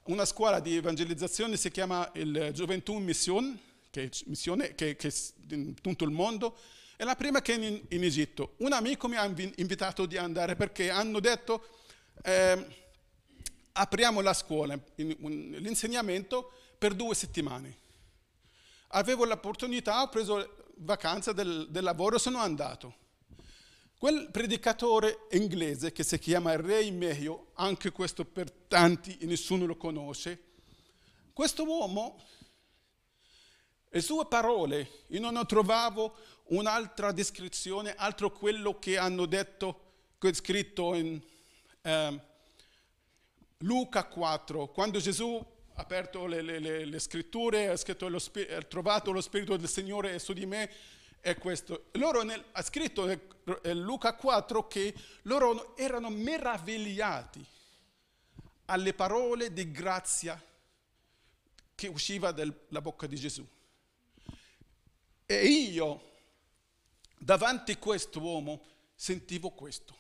una, 0.04 0.26
scuola 0.26 0.60
di 0.60 0.76
evangelizzazione, 0.76 1.58
si 1.58 1.70
chiama 1.70 2.10
il 2.16 2.50
Gioventù 2.54 2.98
Mission, 2.98 3.58
che, 3.92 4.10
missione, 4.26 4.74
che, 4.74 4.96
che 4.96 5.14
in 5.52 5.76
tutto 5.80 6.04
il 6.04 6.12
mondo, 6.12 6.58
è 6.96 7.04
la 7.04 7.16
prima 7.16 7.42
che 7.42 7.54
è 7.54 7.64
in, 7.64 7.82
in 7.90 8.04
Egitto. 8.04 8.56
Un 8.58 8.74
amico 8.74 9.08
mi 9.08 9.16
ha 9.16 9.24
invitato 9.26 10.06
di 10.06 10.18
andare 10.18 10.56
perché 10.56 10.90
hanno 10.90 11.20
detto 11.20 11.68
eh, 12.24 12.87
apriamo 13.78 14.22
la 14.22 14.34
scuola, 14.34 14.78
l'insegnamento 14.96 16.52
per 16.78 16.94
due 16.94 17.16
settimane. 17.16 17.86
Avevo 18.90 19.26
l'opportunità, 19.26 20.02
ho 20.02 20.10
preso 20.10 20.66
vacanza 20.78 21.32
del, 21.32 21.68
del 21.70 21.84
lavoro 21.84 22.16
e 22.16 22.20
sono 22.20 22.40
andato. 22.40 23.06
Quel 23.98 24.30
predicatore 24.32 25.28
inglese 25.32 25.92
che 25.92 26.04
si 26.04 26.20
chiama 26.20 26.56
Ray 26.56 26.92
Mayo, 26.92 27.52
anche 27.56 27.92
questo 27.92 28.26
per 28.26 28.52
tanti 28.52 29.18
nessuno 29.22 29.66
lo 29.66 29.76
conosce, 29.76 30.44
questo 31.34 31.64
uomo 31.64 32.22
le 33.90 34.02
sue 34.02 34.26
parole, 34.28 35.06
io 35.08 35.20
non 35.20 35.46
trovavo 35.48 36.16
un'altra 36.50 37.12
descrizione, 37.12 37.96
altro 37.96 38.32
quello 38.32 38.78
che 38.78 38.98
hanno 38.98 39.26
detto, 39.26 39.82
che 40.20 40.30
è 40.30 40.34
scritto 40.34 40.94
in 40.94 41.20
eh, 41.82 42.22
Luca 43.62 44.06
4, 44.06 44.68
quando 44.68 45.00
Gesù 45.00 45.44
ha 45.74 45.82
aperto 45.82 46.28
le, 46.28 46.42
le, 46.42 46.86
le, 46.86 47.00
scritture, 47.00 47.70
ha, 47.70 47.76
scritto 47.76 48.08
lo, 48.08 48.18
ha 48.18 48.62
trovato 48.62 49.12
lo 49.12 49.22
Spirito 49.22 49.58
del 49.58 49.68
Signore 49.68 50.20
su 50.20 50.34
di 50.34 50.46
me, 50.46 50.72
è 51.20 51.36
questo. 51.38 51.86
Loro 51.94 52.22
nel, 52.22 52.44
ha 52.52 52.62
scritto 52.62 53.10
in 53.10 53.82
Luca 53.82 54.14
4 54.14 54.68
che 54.68 54.94
loro 55.24 55.76
erano 55.76 56.10
meravigliati 56.10 57.44
alle 58.66 58.94
parole 58.94 59.52
di 59.52 59.72
grazia 59.72 60.42
che 61.74 61.88
usciva 61.88 62.32
dalla 62.32 62.82
bocca 62.82 63.08
di 63.08 63.16
Gesù. 63.16 63.48
E 65.26 65.46
io, 65.46 66.12
davanti 67.18 67.72
a 67.72 67.78
questo 67.78 68.20
uomo, 68.20 68.64
sentivo 68.94 69.50
questo. 69.50 69.97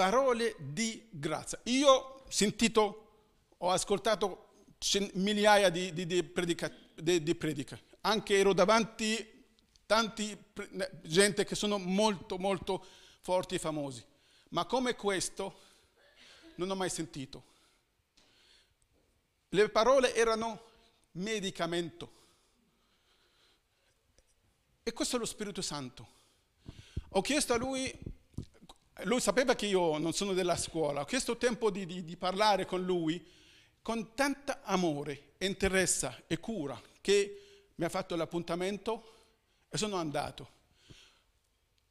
Parole 0.00 0.56
di 0.58 1.08
grazia. 1.10 1.60
Io 1.64 1.90
ho 1.90 2.24
sentito, 2.26 3.08
ho 3.58 3.70
ascoltato 3.70 4.48
migliaia 5.12 5.68
di, 5.68 5.92
di, 5.92 6.06
di, 6.06 6.24
predica, 6.24 6.72
di, 6.94 7.22
di 7.22 7.34
prediche. 7.34 7.78
Anche 8.00 8.38
ero 8.38 8.54
davanti 8.54 9.44
tanti 9.84 10.34
gente 11.02 11.44
che 11.44 11.54
sono 11.54 11.76
molto, 11.76 12.38
molto 12.38 12.82
forti 13.20 13.56
e 13.56 13.58
famosi. 13.58 14.02
Ma 14.52 14.64
come 14.64 14.96
questo 14.96 15.60
non 16.54 16.70
ho 16.70 16.74
mai 16.74 16.88
sentito. 16.88 17.44
Le 19.50 19.68
parole 19.68 20.14
erano 20.14 20.62
medicamento. 21.12 22.12
E 24.82 24.94
questo 24.94 25.16
è 25.16 25.18
lo 25.18 25.26
Spirito 25.26 25.60
Santo. 25.60 26.08
Ho 27.10 27.20
chiesto 27.20 27.52
a 27.52 27.58
lui, 27.58 27.92
lui 29.04 29.20
sapeva 29.20 29.54
che 29.54 29.66
io 29.66 29.98
non 29.98 30.12
sono 30.12 30.32
della 30.32 30.56
scuola, 30.56 31.02
ho 31.02 31.04
chiesto 31.04 31.36
tempo 31.36 31.70
di, 31.70 31.86
di, 31.86 32.04
di 32.04 32.16
parlare 32.16 32.66
con 32.66 32.82
lui 32.82 33.24
con 33.82 34.14
tanto 34.14 34.56
amore, 34.62 35.34
interesse 35.38 36.24
e 36.26 36.38
cura 36.38 36.80
che 37.00 37.70
mi 37.74 37.84
ha 37.84 37.88
fatto 37.88 38.14
l'appuntamento 38.14 39.14
e 39.68 39.78
sono 39.78 39.96
andato. 39.96 40.58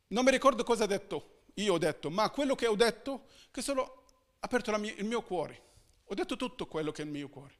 Non 0.08 0.24
mi 0.24 0.32
ricordo 0.32 0.64
cosa 0.64 0.84
ha 0.84 0.88
detto, 0.88 1.44
io 1.56 1.74
ho 1.74 1.78
detto, 1.78 2.10
ma 2.10 2.30
quello 2.30 2.56
che 2.56 2.68
ho 2.68 2.76
detto, 2.76 3.28
che 3.52 3.62
solo 3.62 3.84
ha 3.84 4.38
aperto 4.40 4.76
mia, 4.78 4.94
il 4.96 5.06
mio 5.06 5.22
cuore. 5.22 5.68
Ho 6.06 6.14
detto 6.14 6.36
tutto 6.36 6.66
quello 6.68 6.92
che 6.92 7.02
è 7.02 7.06
nel 7.06 7.14
mio 7.14 7.30
cuore. 7.30 7.58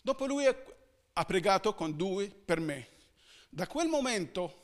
Dopo 0.00 0.26
lui 0.26 0.46
ha 0.46 1.24
pregato 1.24 1.74
con 1.74 1.90
lui 1.92 2.28
per 2.28 2.60
me. 2.60 2.88
Da 3.48 3.66
quel 3.66 3.88
momento 3.88 4.60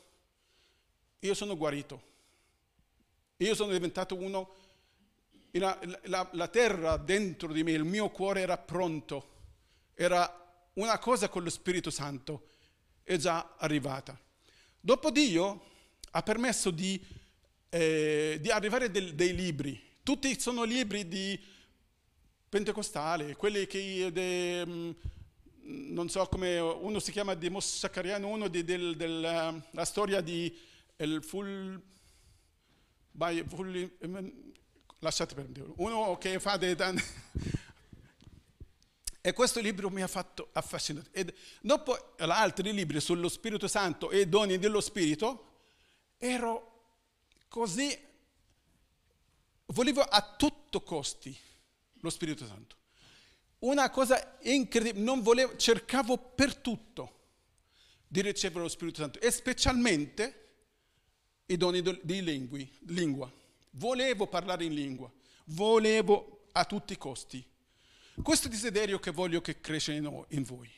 io 1.21 1.35
sono 1.35 1.57
guarito. 1.57 2.08
Io 3.38 3.55
sono 3.55 3.72
diventato 3.72 4.16
uno, 4.16 4.53
la, 5.53 5.79
la, 6.05 6.29
la 6.33 6.48
terra 6.48 6.96
dentro 6.96 7.53
di 7.53 7.62
me, 7.62 7.70
il 7.70 7.85
mio 7.85 8.11
cuore 8.11 8.40
era 8.40 8.59
pronto, 8.59 9.37
era 9.94 10.70
una 10.74 10.98
cosa 10.98 11.29
con 11.29 11.44
lo 11.44 11.51
Spirito 11.51 11.90
Santo, 11.90 12.48
è 13.05 13.16
già 13.16 13.55
arrivata. 13.57 14.18
Dopo 14.81 15.11
Dio 15.11 15.66
ha 16.11 16.22
permesso 16.22 16.70
di, 16.70 17.01
eh, 17.68 18.38
di 18.40 18.51
arrivare 18.51 18.90
del, 18.90 19.14
dei 19.14 19.35
libri, 19.35 19.81
tutti 20.03 20.38
sono 20.40 20.64
libri 20.64 21.07
di 21.07 21.38
pentecostale, 22.48 23.37
quelli 23.37 23.66
che... 23.66 24.11
De, 24.12 24.66
mm, 24.66 24.90
non 25.68 26.09
so 26.09 26.27
come 26.29 26.59
uno 26.59 26.98
si 26.98 27.12
chiama 27.12 27.35
Demos 27.35 27.77
Saccariano, 27.77 28.27
uno 28.27 28.48
della 28.48 28.92
del, 28.94 29.62
uh, 29.70 29.85
storia 29.85 30.22
di 30.22 30.57
il 30.96 31.22
full, 31.22 31.79
by, 33.18 33.44
full 33.48 33.90
lasciate 35.00 35.35
perdere, 35.35 35.72
uno 35.76 36.16
che 36.18 36.38
fa 36.38 36.57
dei 36.57 36.76
danni. 36.76 37.02
e 39.20 39.33
questo 39.33 39.61
libro 39.61 39.90
mi 39.90 40.02
ha 40.02 40.07
fatto 40.07 40.50
affascinato. 40.52 41.09
E 41.11 41.35
dopo 41.61 42.14
altri 42.18 42.72
libri 42.72 43.00
sullo 43.00 43.28
Spirito 43.28 43.66
Santo 43.66 44.11
e 44.11 44.28
doni 44.28 44.59
dello 44.59 44.81
Spirito, 44.81 45.46
ero 46.16 46.85
così, 47.48 47.98
volevo 49.66 50.02
a 50.02 50.35
tutto 50.37 50.81
costi 50.83 51.37
lo 52.00 52.11
Spirito 52.11 52.46
Santo. 52.46 52.76
Una 53.61 53.90
cosa 53.90 54.37
incredibile, 54.42 55.04
non 55.04 55.22
volevo, 55.22 55.57
cercavo 55.57 56.16
per 56.16 56.54
tutto 56.54 57.16
di 58.07 58.22
ricevere 58.22 58.61
lo 58.61 58.68
Spirito 58.68 59.00
Santo 59.00 59.18
e 59.18 59.33
specialmente 59.33 60.48
i 61.51 61.57
doni 61.57 61.83
di 62.03 62.23
lingui, 62.23 62.71
lingua. 62.89 63.31
Volevo 63.71 64.27
parlare 64.27 64.65
in 64.65 64.75
lingua, 64.75 65.11
volevo 65.47 66.47
a 66.53 66.65
tutti 66.65 66.93
i 66.93 66.99
costi. 66.99 67.45
Questo 68.23 68.49
desiderio 68.49 68.99
che 68.99 69.11
voglio 69.11 69.41
che 69.41 69.61
cresca 69.61 69.93
in, 69.93 70.43
voi. 70.45 70.71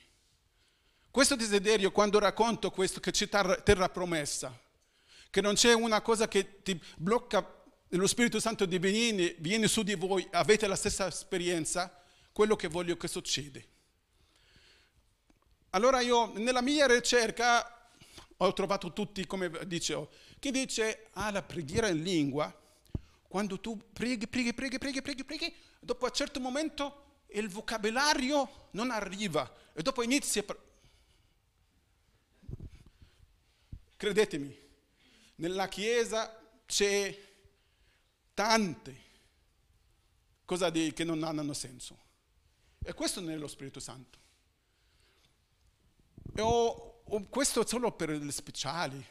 Questo 1.11 1.35
desiderio, 1.35 1.91
quando 1.91 2.19
racconto 2.19 2.71
questo, 2.71 3.01
che 3.01 3.11
c'è 3.11 3.29
terra 3.29 3.89
promessa, 3.89 4.57
che 5.29 5.41
non 5.41 5.55
c'è 5.55 5.73
una 5.73 6.03
cosa 6.03 6.29
che 6.29 6.63
ti 6.63 6.81
blocca, 6.97 7.59
lo 7.89 8.07
Spirito 8.07 8.39
Santo 8.39 8.65
di 8.65 8.79
venire, 8.79 9.35
viene 9.39 9.67
su 9.67 9.83
di 9.83 9.95
voi, 9.95 10.27
avete 10.31 10.69
la 10.69 10.77
stessa 10.77 11.09
esperienza, 11.09 12.01
quello 12.31 12.55
che 12.55 12.69
voglio 12.69 12.97
che 12.97 13.09
succeda. 13.09 13.59
Allora 15.71 16.01
io 16.01 16.33
nella 16.37 16.61
mia 16.61 16.87
ricerca 16.87 17.89
ho 18.37 18.53
trovato 18.53 18.93
tutti, 18.93 19.27
come 19.27 19.51
dicevo, 19.67 20.11
chi 20.41 20.51
dice, 20.51 21.11
ah, 21.13 21.31
la 21.31 21.43
preghiera 21.43 21.89
in 21.89 22.03
lingua, 22.03 22.53
quando 23.29 23.61
tu 23.61 23.79
preghi, 23.93 24.27
preghi, 24.27 24.53
preghi, 24.53 24.79
preghi, 24.79 25.03
preghi, 25.03 25.25
preghi, 25.25 25.55
dopo 25.79 26.07
un 26.07 26.11
certo 26.13 26.41
momento 26.41 27.05
il 27.29 27.49
vocabolario 27.49 28.69
non 28.73 28.91
arriva 28.91 29.49
e 29.73 29.83
dopo 29.83 30.03
inizia... 30.03 30.45
Credetemi, 33.97 34.59
nella 35.37 35.69
Chiesa 35.69 36.35
c'è 36.65 37.29
tante 38.33 39.09
cose 40.47 40.93
che 40.93 41.05
non 41.05 41.23
hanno 41.23 41.53
senso. 41.53 41.99
E 42.83 42.95
questo 42.95 43.21
non 43.21 43.31
è 43.31 43.37
lo 43.37 43.47
Spirito 43.47 43.79
Santo. 43.79 44.19
E 46.35 46.41
ho, 46.41 47.03
ho, 47.05 47.23
questo 47.29 47.67
solo 47.67 47.93
per 47.93 48.11
gli 48.11 48.31
speciali. 48.31 49.05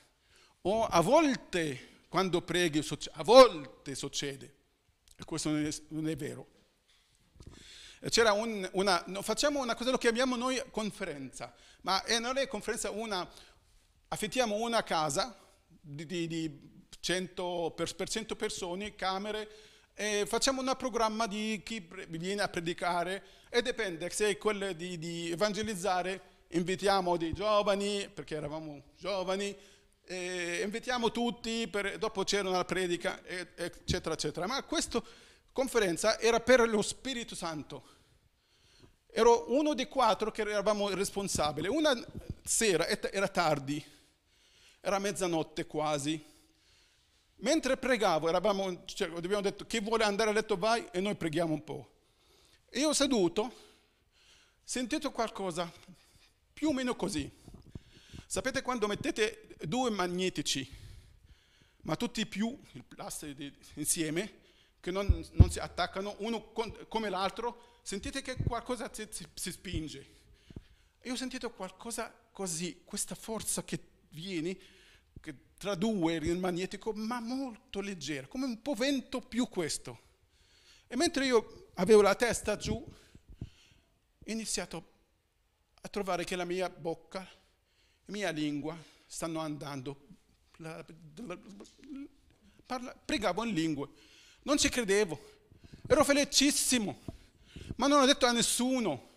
O 0.62 0.86
a 0.86 1.02
volte, 1.02 2.04
quando 2.10 2.42
preghi, 2.42 2.86
a 3.14 3.24
volte 3.24 3.96
succede. 3.96 4.56
E 5.16 5.24
questo 5.24 5.50
non 5.50 5.66
è, 5.66 5.70
non 5.90 6.08
è 6.10 6.16
vero. 6.16 6.48
C'era 8.10 8.32
un, 8.32 8.68
una, 8.74 9.04
facciamo 9.22 9.62
una 9.62 9.76
cosa, 9.76 9.92
lo 9.92 9.98
chiamiamo 9.98 10.38
noi 10.38 10.62
conferenza, 10.72 11.54
ma 11.82 12.02
non 12.20 12.38
è 12.38 12.48
conferenza, 12.48 12.92
una, 12.92 13.30
affittiamo 14.08 14.56
una 14.56 14.84
casa 14.84 15.38
di, 15.68 16.06
di, 16.06 16.28
di 16.28 16.60
100 16.98 17.74
per, 17.76 17.94
per 17.96 18.10
100 18.10 18.36
persone, 18.38 18.96
camere, 18.96 19.50
e 19.94 20.26
facciamo 20.26 20.62
un 20.62 20.74
programma 20.78 21.28
di 21.28 21.62
chi 21.66 21.86
viene 22.08 22.42
a 22.42 22.48
predicare 22.48 23.22
e 23.50 23.62
dipende 23.62 24.10
se 24.10 24.30
è 24.30 24.38
quello 24.38 24.72
di, 24.72 24.98
di 24.98 25.30
evangelizzare, 25.32 26.22
invitiamo 26.52 27.18
dei 27.18 27.34
giovani, 27.34 28.10
perché 28.14 28.36
eravamo 28.36 28.82
giovani, 28.96 29.54
eh, 30.12 30.62
invitiamo 30.64 31.12
tutti, 31.12 31.68
per, 31.68 32.00
dopo 32.00 32.24
c'era 32.24 32.50
una 32.50 32.66
predica, 32.66 33.24
eccetera, 33.24 34.16
eccetera. 34.16 34.48
Ma 34.48 34.64
questa 34.64 35.00
conferenza 35.52 36.20
era 36.20 36.40
per 36.40 36.68
lo 36.68 36.82
Spirito 36.82 37.36
Santo. 37.36 37.98
Ero 39.06 39.52
uno 39.54 39.76
dei 39.76 39.88
quattro 39.88 40.32
che 40.32 40.42
eravamo 40.42 40.90
responsabili. 40.90 41.68
Una 41.68 41.96
sera, 42.44 42.88
era 42.88 43.28
tardi, 43.28 43.84
era 44.82 44.98
mezzanotte 44.98 45.68
quasi. 45.68 46.26
Mentre 47.42 47.78
pregavo, 47.78 48.30
eravamo, 48.30 48.86
cioè, 48.86 49.12
abbiamo 49.16 49.42
detto 49.42 49.68
chi 49.68 49.80
vuole 49.80 50.06
andare 50.06 50.32
a 50.32 50.34
letto 50.34 50.58
vai 50.58 50.88
e 50.92 51.00
noi 51.02 51.14
preghiamo 51.14 51.54
un 51.54 51.64
po'. 51.64 51.88
Io 52.74 52.94
seduto, 52.94 53.54
sentito 54.64 55.12
qualcosa 55.12 55.72
più 56.52 56.70
o 56.70 56.74
meno 56.74 56.96
così. 56.96 57.32
Sapete 58.26 58.64
quando 58.64 58.88
mettete 58.88 59.49
due 59.68 59.90
magnetici, 59.90 60.70
ma 61.82 61.96
tutti 61.96 62.26
più 62.26 62.58
il 62.74 62.84
plastica 62.84 63.44
insieme, 63.76 64.48
che 64.80 64.92
non, 64.92 65.06
non, 65.34 65.52
si 65.52 65.60
attaccano 65.60 66.16
uno 66.20 66.52
come 66.88 67.10
l'altro, 67.10 67.80
sentite 67.82 68.22
che 68.22 68.38
qualcosa 68.38 68.90
si, 68.94 69.08
si, 69.34 69.52
spinge. 69.52 70.18
E 71.00 71.12
ho 71.12 71.16
sentito 71.16 71.52
qualcosa 71.52 72.14
così, 72.32 72.82
questa 72.86 73.16
forza 73.16 73.64
che 73.64 73.80
viene 74.10 74.58
che 75.20 75.36
tra 75.58 75.76
due 75.76 76.16
il 76.16 76.38
magnetico, 76.38 76.94
ma 76.94 77.20
molto 77.20 77.82
leggera, 77.82 78.28
come 78.28 78.46
un 78.46 78.62
po' 78.62 78.74
vento 78.74 79.20
più 79.20 79.50
questo. 79.50 80.08
E 80.88 80.96
mentre 80.96 81.26
io 81.26 81.72
avevo 81.76 82.02
la 82.02 82.16
testa 82.16 82.56
giù, 82.56 82.74
ho 82.76 84.32
iniziato 84.32 84.92
a 85.82 85.88
trovare 85.90 86.24
che 86.24 86.36
la 86.36 86.46
mia 86.46 86.70
bocca 86.70 87.28
mia 88.06 88.32
lingua 88.32 88.78
stanno 89.10 89.40
andando. 89.40 90.06
La, 90.58 90.86
la, 91.26 91.38
parla, 92.66 92.96
pregavo 93.04 93.44
in 93.44 93.54
lingue, 93.54 93.88
non 94.44 94.58
ci 94.58 94.70
credevo, 94.70 95.20
ero 95.88 96.04
felicissimo, 96.04 97.02
ma 97.78 97.88
non 97.88 98.02
ho 98.02 98.06
detto 98.06 98.28
a 98.28 98.32
nessuno. 98.32 99.08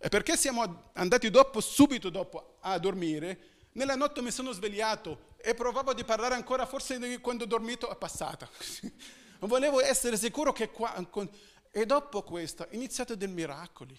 E 0.00 0.08
perché 0.08 0.36
siamo 0.36 0.90
andati 0.94 1.30
dopo, 1.30 1.60
subito 1.60 2.10
dopo 2.10 2.58
a 2.60 2.78
dormire, 2.78 3.56
nella 3.72 3.94
notte 3.94 4.22
mi 4.22 4.30
sono 4.30 4.52
svegliato 4.52 5.34
e 5.36 5.54
provavo 5.54 5.94
di 5.94 6.04
parlare 6.04 6.34
ancora, 6.34 6.66
forse 6.66 7.20
quando 7.20 7.44
ho 7.44 7.46
dormito 7.46 7.90
è 7.90 7.96
passata. 7.96 8.48
Volevo 9.40 9.80
essere 9.80 10.16
sicuro 10.16 10.52
che 10.52 10.70
qua... 10.70 10.94
E 11.70 11.84
dopo 11.84 12.22
questo, 12.22 12.66
iniziato 12.70 13.14
dei 13.14 13.28
miracoli. 13.28 13.96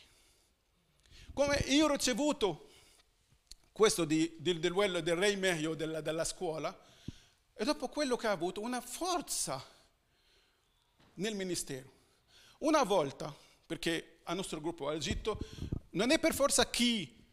Come 1.33 1.63
io 1.67 1.85
ho 1.85 1.91
ricevuto 1.91 2.68
questo 3.79 4.03
di, 4.03 4.35
di, 4.37 4.59
del, 4.59 4.73
del 5.01 5.15
re 5.15 5.37
meglio 5.37 5.73
della, 5.73 6.01
della 6.01 6.25
scuola, 6.25 6.77
e 7.53 7.63
dopo 7.63 7.87
quello 7.87 8.17
che 8.17 8.27
ha 8.27 8.31
avuto 8.31 8.59
una 8.59 8.81
forza 8.81 9.65
nel 11.13 11.33
ministero. 11.33 11.89
Una 12.57 12.83
volta, 12.83 13.33
perché 13.65 14.17
al 14.23 14.35
nostro 14.35 14.59
gruppo 14.59 14.89
all'Egitto, 14.89 15.39
non 15.91 16.11
è 16.11 16.19
per 16.19 16.33
forza 16.33 16.69
chi 16.69 17.23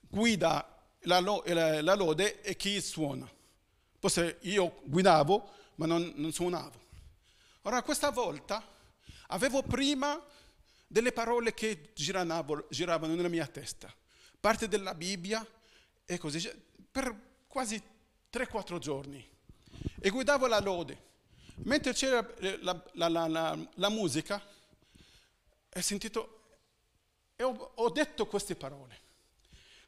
guida 0.00 0.84
la, 1.02 1.20
la, 1.20 1.80
la 1.80 1.94
lode 1.94 2.40
e 2.40 2.56
chi 2.56 2.80
suona. 2.80 3.30
Forse 4.00 4.38
io 4.40 4.80
guidavo, 4.86 5.48
ma 5.76 5.86
non, 5.86 6.12
non 6.16 6.32
suonavo. 6.32 6.80
Ora, 7.62 7.84
questa 7.84 8.10
volta 8.10 8.66
avevo 9.28 9.62
prima 9.62 10.20
delle 10.88 11.12
parole 11.12 11.54
che 11.54 11.92
giravano 11.94 13.14
nella 13.14 13.28
mia 13.28 13.46
testa, 13.46 13.94
parte 14.40 14.66
della 14.66 14.92
Bibbia 14.92 15.46
e 16.04 16.18
così, 16.18 16.40
cioè, 16.40 16.54
per 16.90 17.44
quasi 17.46 17.82
3-4 18.32 18.78
giorni. 18.78 19.32
E 20.00 20.10
guidavo 20.10 20.46
la 20.46 20.60
lode. 20.60 21.12
Mentre 21.64 21.92
c'era 21.92 22.26
la, 22.60 22.84
la, 22.92 23.08
la, 23.08 23.68
la 23.74 23.88
musica, 23.88 24.44
ho 25.72 25.80
sentito 25.80 26.42
e 27.36 27.42
ho, 27.42 27.72
ho 27.74 27.90
detto 27.90 28.26
queste 28.26 28.56
parole. 28.56 29.02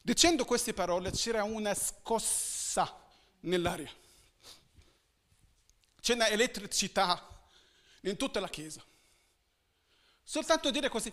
Dicendo 0.00 0.44
queste 0.44 0.72
parole 0.72 1.10
c'era 1.10 1.42
una 1.42 1.74
scossa 1.74 3.04
nell'aria. 3.40 3.90
C'è 6.00 6.16
elettricità 6.30 7.28
in 8.02 8.16
tutta 8.16 8.38
la 8.38 8.48
chiesa. 8.48 8.84
Soltanto 10.22 10.70
dire 10.70 10.88
così, 10.88 11.12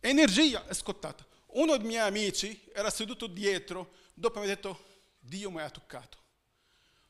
Energia 0.00 0.66
è 0.66 0.74
scottata. 0.74 1.24
Uno 1.52 1.76
dei 1.76 1.86
miei 1.86 2.06
amici 2.06 2.68
era 2.74 2.90
seduto 2.90 3.26
dietro, 3.26 3.92
dopo 4.14 4.40
ha 4.40 4.46
detto, 4.46 4.84
Dio 5.18 5.50
mi 5.50 5.60
ha 5.60 5.70
toccato. 5.70 6.18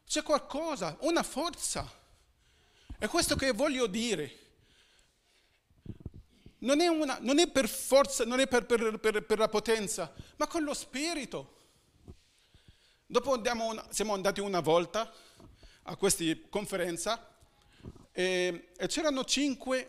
C'è 0.04 0.22
qualcosa, 0.22 0.96
una 1.00 1.22
forza. 1.22 1.90
È 2.98 3.08
questo 3.08 3.34
che 3.34 3.52
voglio 3.52 3.86
dire. 3.86 4.38
Non 6.58 6.80
è, 6.80 6.86
una, 6.86 7.18
non 7.20 7.38
è 7.38 7.50
per 7.50 7.68
forza, 7.68 8.24
non 8.24 8.38
è 8.38 8.46
per, 8.46 8.66
per, 8.66 8.98
per, 9.00 9.24
per, 9.24 9.38
la 9.38 9.48
potenza, 9.48 10.12
ma 10.36 10.46
con 10.46 10.62
lo 10.62 10.74
spirito. 10.74 11.60
Dopo 13.06 13.32
una, 13.32 13.86
siamo 13.90 14.14
andati 14.14 14.40
una 14.40 14.60
volta 14.60 15.12
a 15.84 15.96
questa 15.96 16.24
conferenza 16.48 17.34
e, 18.12 18.68
e 18.76 18.86
c'erano 18.86 19.24
cinque 19.24 19.88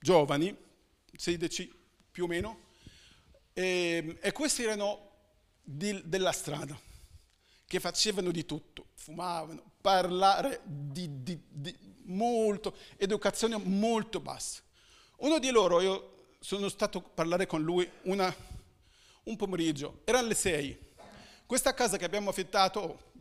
giovani, 0.00 0.56
16 1.14 1.72
più 2.10 2.24
o 2.24 2.26
meno, 2.26 2.66
e, 3.52 4.18
e 4.20 4.32
questi 4.32 4.62
erano 4.62 5.07
di, 5.70 6.00
della 6.04 6.32
strada, 6.32 6.78
che 7.66 7.78
facevano 7.78 8.30
di 8.30 8.46
tutto, 8.46 8.86
fumavano, 8.94 9.72
parlare 9.82 10.62
di, 10.64 11.22
di, 11.22 11.38
di 11.46 11.76
molto, 12.04 12.74
educazione 12.96 13.58
molto 13.58 14.18
bassa. 14.18 14.62
Uno 15.18 15.38
di 15.38 15.50
loro, 15.50 15.82
io 15.82 16.36
sono 16.40 16.70
stato 16.70 16.98
a 16.98 17.02
parlare 17.02 17.46
con 17.46 17.62
lui 17.62 17.88
una, 18.04 18.34
un 19.24 19.36
pomeriggio, 19.36 20.00
erano 20.04 20.28
le 20.28 20.34
sei. 20.34 20.78
Questa 21.44 21.74
casa 21.74 21.98
che 21.98 22.06
abbiamo 22.06 22.30
affittato, 22.30 23.12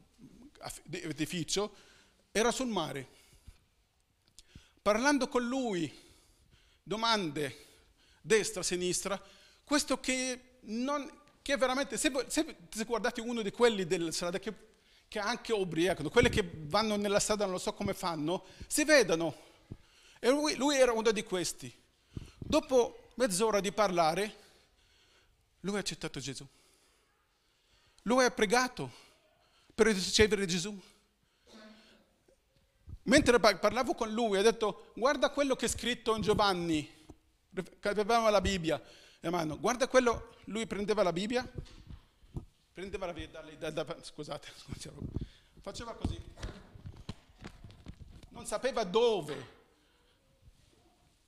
edificio, 0.89 1.75
era 2.31 2.51
sul 2.51 2.67
mare. 2.67 3.09
Parlando 4.81 5.27
con 5.27 5.45
lui, 5.45 5.93
domande, 6.81 7.65
destra, 8.21 8.63
sinistra, 8.63 9.21
questo 9.65 9.99
che, 9.99 10.59
non, 10.61 11.25
che 11.47 11.55
veramente, 11.55 11.95
se, 11.95 12.11
se, 12.27 12.57
se, 12.69 12.83
guardate 12.83 13.21
uno 13.21 13.41
di 13.41 13.51
quelli 13.51 13.87
della 13.87 14.11
strada 14.11 14.37
che, 14.37 14.53
che 15.07 15.17
anche 15.17 15.53
ubriacano, 15.53 16.09
quelli 16.09 16.27
che 16.27 16.43
vanno 16.65 16.97
nella 16.97 17.21
strada 17.21 17.45
non 17.45 17.53
lo 17.53 17.57
so 17.57 17.73
come 17.73 17.93
fanno, 17.93 18.47
si 18.67 18.83
vedono. 18.83 19.33
E 20.19 20.29
lui, 20.29 20.57
lui 20.57 20.75
era 20.75 20.91
uno 20.91 21.09
di 21.11 21.23
questi. 21.23 21.73
Dopo 22.37 23.11
mezz'ora 23.13 23.61
di 23.61 23.71
parlare, 23.71 24.35
lui 25.61 25.77
ha 25.77 25.79
accettato 25.79 26.19
Gesù. 26.19 26.45
Lui 28.01 28.25
ha 28.25 28.31
pregato 28.31 28.91
per 29.73 29.87
ricevere 29.87 30.45
Gesù. 30.47 30.77
Mentre 33.03 33.39
parlavo 33.39 33.93
con 33.93 34.11
lui, 34.11 34.37
ha 34.37 34.41
detto, 34.41 34.91
guarda 34.95 35.29
quello 35.29 35.55
che 35.55 35.67
è 35.67 35.69
scritto 35.69 36.13
in 36.13 36.23
Giovanni, 36.23 37.05
avevamo 37.83 38.29
la 38.29 38.41
Bibbia 38.41 38.83
mano, 39.29 39.59
guarda 39.59 39.87
quello, 39.87 40.35
lui 40.45 40.65
prendeva 40.67 41.03
la 41.03 41.13
Bibbia, 41.13 41.49
prendeva 42.73 43.05
la 43.07 43.13
Bibbia, 43.13 43.85
scusate, 44.01 44.47
faceva 45.61 45.93
così, 45.93 46.21
non 48.29 48.45
sapeva 48.45 48.83
dove. 48.83 49.55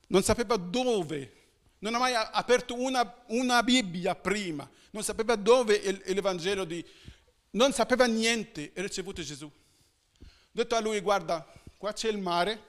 Non 0.06 0.22
sapeva 0.22 0.56
dove, 0.56 1.32
non 1.78 1.94
ha 1.94 1.98
mai 1.98 2.14
aperto 2.14 2.74
una, 2.74 3.22
una 3.28 3.62
Bibbia 3.62 4.16
prima, 4.16 4.68
non 4.90 5.04
sapeva 5.04 5.36
dove 5.36 5.80
l'Evangelo 6.12 6.64
di... 6.64 6.84
non 7.50 7.72
sapeva 7.72 8.06
niente 8.06 8.72
e 8.72 8.82
ricevuto 8.82 9.22
Gesù. 9.22 9.46
Ho 9.46 10.26
detto 10.50 10.74
a 10.74 10.80
lui, 10.80 11.00
guarda, 11.00 11.46
qua 11.76 11.92
c'è 11.92 12.08
il 12.08 12.18
mare, 12.18 12.62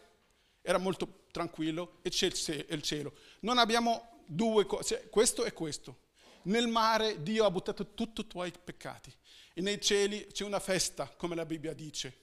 era 0.61 0.77
molto 0.77 1.23
tranquillo, 1.31 1.97
e 2.03 2.09
c'è 2.09 2.27
il 2.27 2.81
cielo. 2.83 3.13
Non 3.39 3.57
abbiamo 3.57 4.10
due 4.33 4.65
cose, 4.65 5.09
questo 5.09 5.43
e 5.43 5.51
questo. 5.51 6.09
Nel 6.43 6.67
mare 6.67 7.21
Dio 7.21 7.45
ha 7.45 7.51
buttato 7.51 7.93
tutti 7.93 8.21
i 8.21 8.27
tuoi 8.27 8.51
peccati 8.51 9.13
e 9.53 9.61
nei 9.61 9.79
cieli 9.81 10.27
c'è 10.27 10.45
una 10.45 10.59
festa, 10.59 11.07
come 11.07 11.35
la 11.35 11.45
Bibbia 11.45 11.73
dice. 11.73 12.19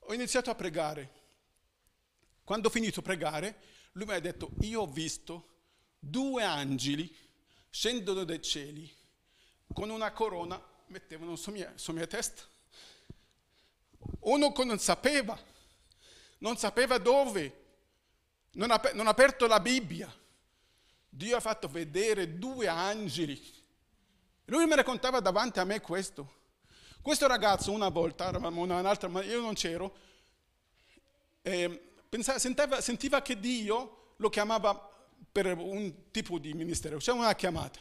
Ho 0.00 0.14
iniziato 0.14 0.50
a 0.50 0.54
pregare. 0.54 1.22
Quando 2.44 2.68
ho 2.68 2.70
finito 2.70 3.00
di 3.00 3.06
pregare, 3.06 3.58
lui 3.92 4.04
mi 4.06 4.12
ha 4.12 4.20
detto, 4.20 4.50
io 4.60 4.82
ho 4.82 4.86
visto 4.86 5.48
due 5.98 6.42
angeli 6.42 7.12
scendono 7.70 8.24
dai 8.24 8.42
cieli 8.42 8.92
con 9.72 9.88
una 9.88 10.12
corona, 10.12 10.62
mettevano 10.88 11.36
sulla 11.36 11.56
mia, 11.56 11.72
su 11.76 11.92
mia 11.92 12.06
testa. 12.06 12.42
Uno 14.20 14.52
che 14.52 14.64
non 14.64 14.78
sapeva, 14.78 15.36
non 16.38 16.58
sapeva 16.58 16.98
dove, 16.98 17.62
non 18.52 18.70
ha, 18.70 18.80
non 18.92 19.06
ha 19.06 19.10
aperto 19.10 19.46
la 19.46 19.58
Bibbia. 19.58 20.22
Dio 21.14 21.36
ha 21.36 21.40
fatto 21.40 21.68
vedere 21.68 22.38
due 22.38 22.66
angeli. 22.66 23.40
Lui 24.46 24.66
mi 24.66 24.74
raccontava 24.74 25.20
davanti 25.20 25.58
a 25.58 25.64
me 25.64 25.80
questo. 25.80 26.42
Questo 27.00 27.26
ragazzo 27.26 27.70
una 27.70 27.88
volta, 27.88 28.30
un'altra, 28.30 29.08
ma 29.08 29.22
io 29.22 29.40
non 29.40 29.54
c'ero, 29.54 29.96
eh, 31.42 31.92
Pensava, 32.14 32.38
sentiva, 32.38 32.80
sentiva 32.80 33.22
che 33.22 33.40
Dio 33.40 34.12
lo 34.18 34.28
chiamava 34.28 34.88
per 35.32 35.58
un 35.58 36.12
tipo 36.12 36.38
di 36.38 36.54
ministero, 36.54 36.98
c'è 36.98 37.10
una 37.10 37.34
chiamata. 37.34 37.80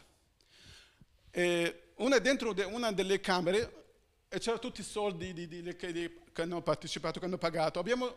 E 1.30 1.92
una 1.98 2.18
dentro 2.18 2.52
de, 2.52 2.64
una 2.64 2.92
delle 2.92 3.20
camere 3.20 3.84
e 4.28 4.40
c'erano 4.40 4.60
tutti 4.60 4.82
i 4.82 4.84
soldi 4.84 5.34
di, 5.34 5.48
di, 5.48 5.62
di, 5.62 5.76
che, 5.76 6.42
hanno 6.42 6.64
partecipato, 6.64 7.20
che 7.20 7.26
hanno 7.26 7.38
pagato. 7.38 7.78
Abbiamo, 7.78 8.12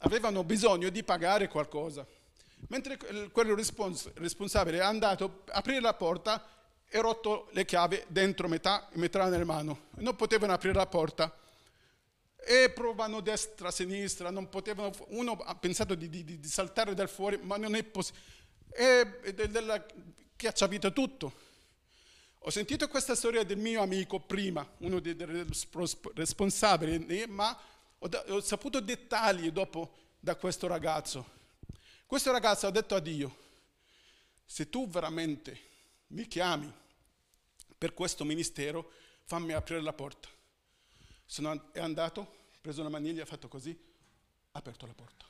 avevano 0.00 0.44
bisogno 0.44 0.90
di 0.90 1.02
pagare 1.02 1.48
qualcosa. 1.48 2.06
Mentre 2.68 2.98
quello 3.30 3.54
respons, 3.54 4.12
responsabile 4.14 4.78
è 4.78 4.82
andato 4.82 5.42
a 5.46 5.58
aprire 5.58 5.80
la 5.80 5.94
porta 5.94 6.44
e 6.86 7.00
rotto 7.00 7.48
le 7.52 7.64
chiavi 7.64 8.04
dentro 8.08 8.48
metà 8.48 8.88
e 8.90 8.98
metà 8.98 9.28
nella 9.28 9.44
mano. 9.44 9.86
Non 9.96 10.16
potevano 10.16 10.52
aprire 10.52 10.74
la 10.74 10.86
porta 10.86 11.34
e 12.36 12.70
provano 12.70 13.20
destra, 13.20 13.70
sinistra, 13.70 14.30
non 14.30 14.48
potevano, 14.48 14.90
uno 15.08 15.32
ha 15.32 15.54
pensato 15.54 15.94
di, 15.94 16.08
di, 16.08 16.24
di 16.24 16.48
saltare 16.48 16.94
dal 16.94 17.08
fuori, 17.08 17.38
ma 17.42 17.56
non 17.56 17.74
è 17.74 17.84
possibile. 17.84 18.22
E 18.70 19.34
della 19.48 19.84
vita 20.68 20.90
tutto. 20.90 21.46
Ho 22.40 22.50
sentito 22.50 22.88
questa 22.88 23.14
storia 23.14 23.44
del 23.44 23.58
mio 23.58 23.82
amico 23.82 24.20
prima, 24.20 24.66
uno 24.78 25.00
dei 25.00 25.16
responsabili, 26.14 27.26
ma 27.28 27.58
ho, 27.98 28.08
ho 28.28 28.40
saputo 28.40 28.80
dettagli 28.80 29.50
dopo 29.50 29.92
da 30.20 30.36
questo 30.36 30.66
ragazzo. 30.66 31.36
Questo 32.08 32.32
ragazzo 32.32 32.66
ha 32.66 32.70
detto 32.70 32.94
a 32.94 33.00
Dio, 33.00 33.36
se 34.46 34.70
tu 34.70 34.88
veramente 34.88 35.60
mi 36.06 36.26
chiami 36.26 36.72
per 37.76 37.92
questo 37.92 38.24
ministero, 38.24 38.90
fammi 39.24 39.52
aprire 39.52 39.82
la 39.82 39.92
porta. 39.92 40.26
Sono, 41.26 41.70
è 41.70 41.80
andato, 41.80 42.20
ha 42.22 42.58
preso 42.62 42.80
una 42.80 42.88
maniglia, 42.88 43.24
ha 43.24 43.26
fatto 43.26 43.46
così, 43.46 43.78
ha 44.52 44.58
aperto 44.58 44.86
la 44.86 44.94
porta. 44.94 45.26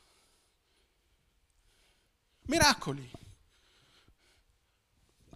Miracoli. 2.43 3.11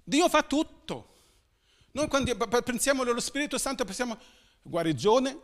Dio 0.05 0.29
fa 0.29 0.45
tutto. 0.45 1.15
Noi 1.91 2.07
quando 2.07 2.37
pensiamo 2.37 3.03
allo 3.03 3.19
Spirito 3.19 3.59
Santo 3.59 3.85
pensiamo 3.85 4.17
guarigione, 4.63 5.43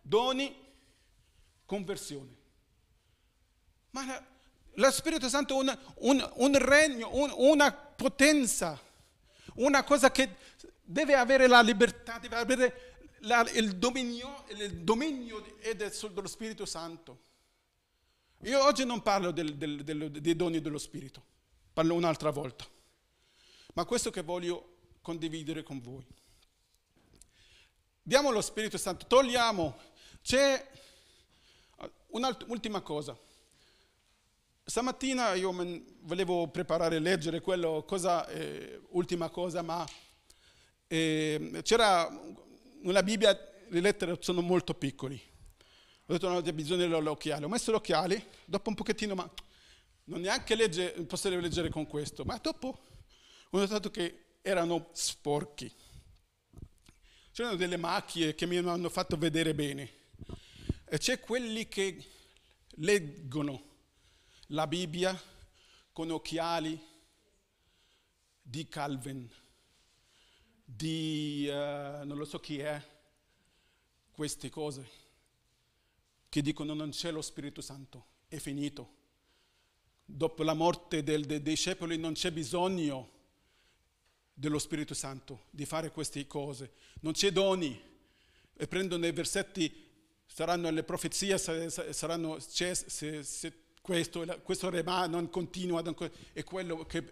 doni, 0.00 0.52
conversione. 1.64 2.40
Ma 3.92 4.26
lo 4.74 4.90
Spirito 4.90 5.28
Santo 5.28 5.54
è 5.54 5.58
un, 5.58 5.78
un, 5.96 6.30
un 6.36 6.58
regno, 6.58 7.10
un, 7.14 7.32
una 7.36 7.72
potenza, 7.72 8.80
una 9.56 9.84
cosa 9.84 10.10
che 10.10 10.36
deve 10.82 11.14
avere 11.14 11.46
la 11.46 11.60
libertà, 11.60 12.18
deve 12.18 12.36
avere 12.36 12.96
la, 13.20 13.46
il, 13.52 13.76
dominio, 13.76 14.44
il 14.48 14.82
dominio 14.82 15.44
dello 15.60 16.26
Spirito 16.26 16.64
Santo. 16.64 17.20
Io 18.44 18.64
oggi 18.64 18.84
non 18.84 19.02
parlo 19.02 19.30
del, 19.30 19.56
del, 19.56 19.84
del, 19.84 20.10
dei 20.10 20.36
doni 20.36 20.60
dello 20.60 20.78
Spirito, 20.78 21.22
parlo 21.72 21.94
un'altra 21.94 22.30
volta. 22.30 22.66
Ma 23.74 23.84
questo 23.84 24.10
che 24.10 24.22
voglio 24.22 24.76
condividere 25.02 25.62
con 25.62 25.80
voi. 25.80 26.04
Diamo 28.02 28.30
lo 28.30 28.40
Spirito 28.40 28.78
Santo, 28.78 29.06
togliamo. 29.06 29.78
C'è 30.22 30.66
un'ultima 32.08 32.80
cosa. 32.80 33.16
Stamattina 34.64 35.34
io 35.34 35.52
volevo 36.02 36.46
preparare 36.48 36.96
a 36.96 37.00
leggere 37.00 37.40
quello, 37.40 37.84
cosa, 37.84 38.28
eh, 38.28 38.80
ultima 38.90 39.28
cosa, 39.28 39.60
ma 39.60 39.84
eh, 40.86 41.60
c'era 41.62 42.08
nella 42.82 43.02
Bibbia 43.02 43.36
le 43.68 43.80
lettere 43.80 44.16
sono 44.20 44.40
molto 44.40 44.74
piccoli. 44.74 45.20
Ho 46.06 46.12
detto 46.12 46.28
non 46.28 46.36
ho 46.36 46.52
bisogno 46.52 46.86
dell'occhiale. 46.86 47.44
Ho 47.44 47.48
messo 47.48 47.72
gli 47.72 47.74
occhiali, 47.74 48.22
dopo 48.44 48.68
un 48.68 48.74
pochettino, 48.74 49.14
ma 49.14 49.28
non 50.04 50.20
neanche 50.20 50.54
legge, 50.54 50.90
posso 51.06 51.28
leggere 51.28 51.68
con 51.68 51.86
questo. 51.86 52.24
Ma 52.24 52.38
dopo 52.38 52.78
ho 53.50 53.58
notato 53.58 53.90
che 53.90 54.36
erano 54.42 54.90
sporchi. 54.92 55.72
C'erano 57.32 57.56
delle 57.56 57.78
macchie 57.78 58.34
che 58.34 58.46
mi 58.46 58.58
hanno 58.58 58.88
fatto 58.90 59.16
vedere 59.16 59.54
bene. 59.54 59.90
E 60.88 60.98
c'è 60.98 61.18
quelli 61.18 61.66
che 61.66 62.04
leggono 62.76 63.70
la 64.52 64.66
Bibbia 64.66 65.18
con 65.92 66.10
occhiali 66.10 66.78
di 68.42 68.68
Calvin, 68.68 69.28
di 70.64 71.46
uh, 71.48 72.04
non 72.04 72.16
lo 72.16 72.24
so 72.24 72.38
chi 72.38 72.58
è, 72.58 72.90
queste 74.10 74.50
cose 74.50 75.00
che 76.28 76.42
dicono 76.42 76.74
non 76.74 76.90
c'è 76.90 77.10
lo 77.10 77.22
Spirito 77.22 77.60
Santo, 77.62 78.06
è 78.28 78.36
finito. 78.38 79.00
Dopo 80.04 80.42
la 80.42 80.54
morte 80.54 81.02
del, 81.02 81.24
dei 81.24 81.40
discepoli 81.40 81.96
non 81.96 82.12
c'è 82.12 82.30
bisogno 82.30 83.10
dello 84.34 84.58
Spirito 84.58 84.92
Santo 84.92 85.44
di 85.50 85.64
fare 85.64 85.90
queste 85.90 86.26
cose, 86.26 86.72
non 87.00 87.12
c'è 87.12 87.32
doni. 87.32 87.90
E 88.54 88.68
prendono 88.68 89.06
i 89.06 89.12
versetti, 89.12 89.88
saranno 90.26 90.70
le 90.70 90.82
profezie, 90.84 91.38
saranno, 91.38 92.38
se, 92.38 92.74
se 92.74 93.61
questo, 93.82 94.24
questo 94.42 94.70
rimane, 94.70 95.08
non 95.08 95.28
continua, 95.28 95.82
è 96.32 96.44
quello 96.44 96.86
che 96.86 97.04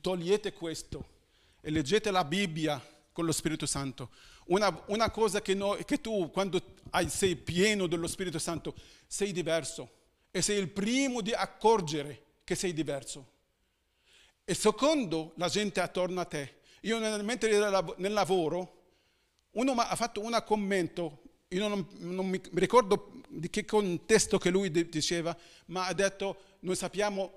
togliete 0.00 0.52
questo 0.52 1.18
e 1.60 1.70
leggete 1.70 2.10
la 2.10 2.24
Bibbia 2.24 2.82
con 3.12 3.26
lo 3.26 3.32
Spirito 3.32 3.66
Santo. 3.66 4.10
Una, 4.46 4.84
una 4.86 5.10
cosa 5.10 5.42
che, 5.42 5.52
noi, 5.54 5.84
che, 5.84 6.00
tu, 6.00 6.30
quando 6.30 6.60
hai, 6.90 7.08
sei 7.08 7.36
pieno 7.36 7.86
dello 7.86 8.06
Spirito 8.06 8.38
Santo, 8.38 8.74
sei 9.06 9.32
diverso 9.32 9.98
e 10.30 10.40
sei 10.42 10.58
il 10.58 10.68
primo 10.68 11.20
di 11.20 11.32
accorgere 11.32 12.24
che 12.44 12.54
sei 12.54 12.72
diverso. 12.72 13.32
E 14.44 14.54
secondo, 14.54 15.34
la 15.36 15.48
gente 15.48 15.80
attorno 15.80 16.20
a 16.20 16.24
te. 16.24 16.60
Io 16.82 16.98
mentre 17.22 17.50
ero 17.50 17.94
nel 17.98 18.12
lavoro, 18.12 18.78
uno 19.52 19.72
ha 19.72 19.96
fatto 19.96 20.20
un 20.20 20.40
commento, 20.46 21.22
io 21.52 21.66
non, 21.66 21.84
non 21.98 22.28
mi 22.28 22.40
ricordo 22.54 23.10
di 23.28 23.50
che 23.50 23.64
contesto 23.64 24.38
che 24.38 24.50
lui 24.50 24.70
diceva, 24.88 25.36
ma 25.66 25.86
ha 25.86 25.92
detto, 25.92 26.58
noi 26.60 26.76
sappiamo 26.76 27.32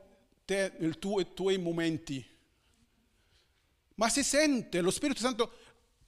te, 0.45 0.73
i 0.79 0.99
tuoi, 0.99 1.33
tuoi 1.33 1.57
momenti. 1.57 2.23
Ma 3.95 4.09
si 4.09 4.23
sente, 4.23 4.81
lo 4.81 4.91
Spirito 4.91 5.19
Santo 5.19 5.51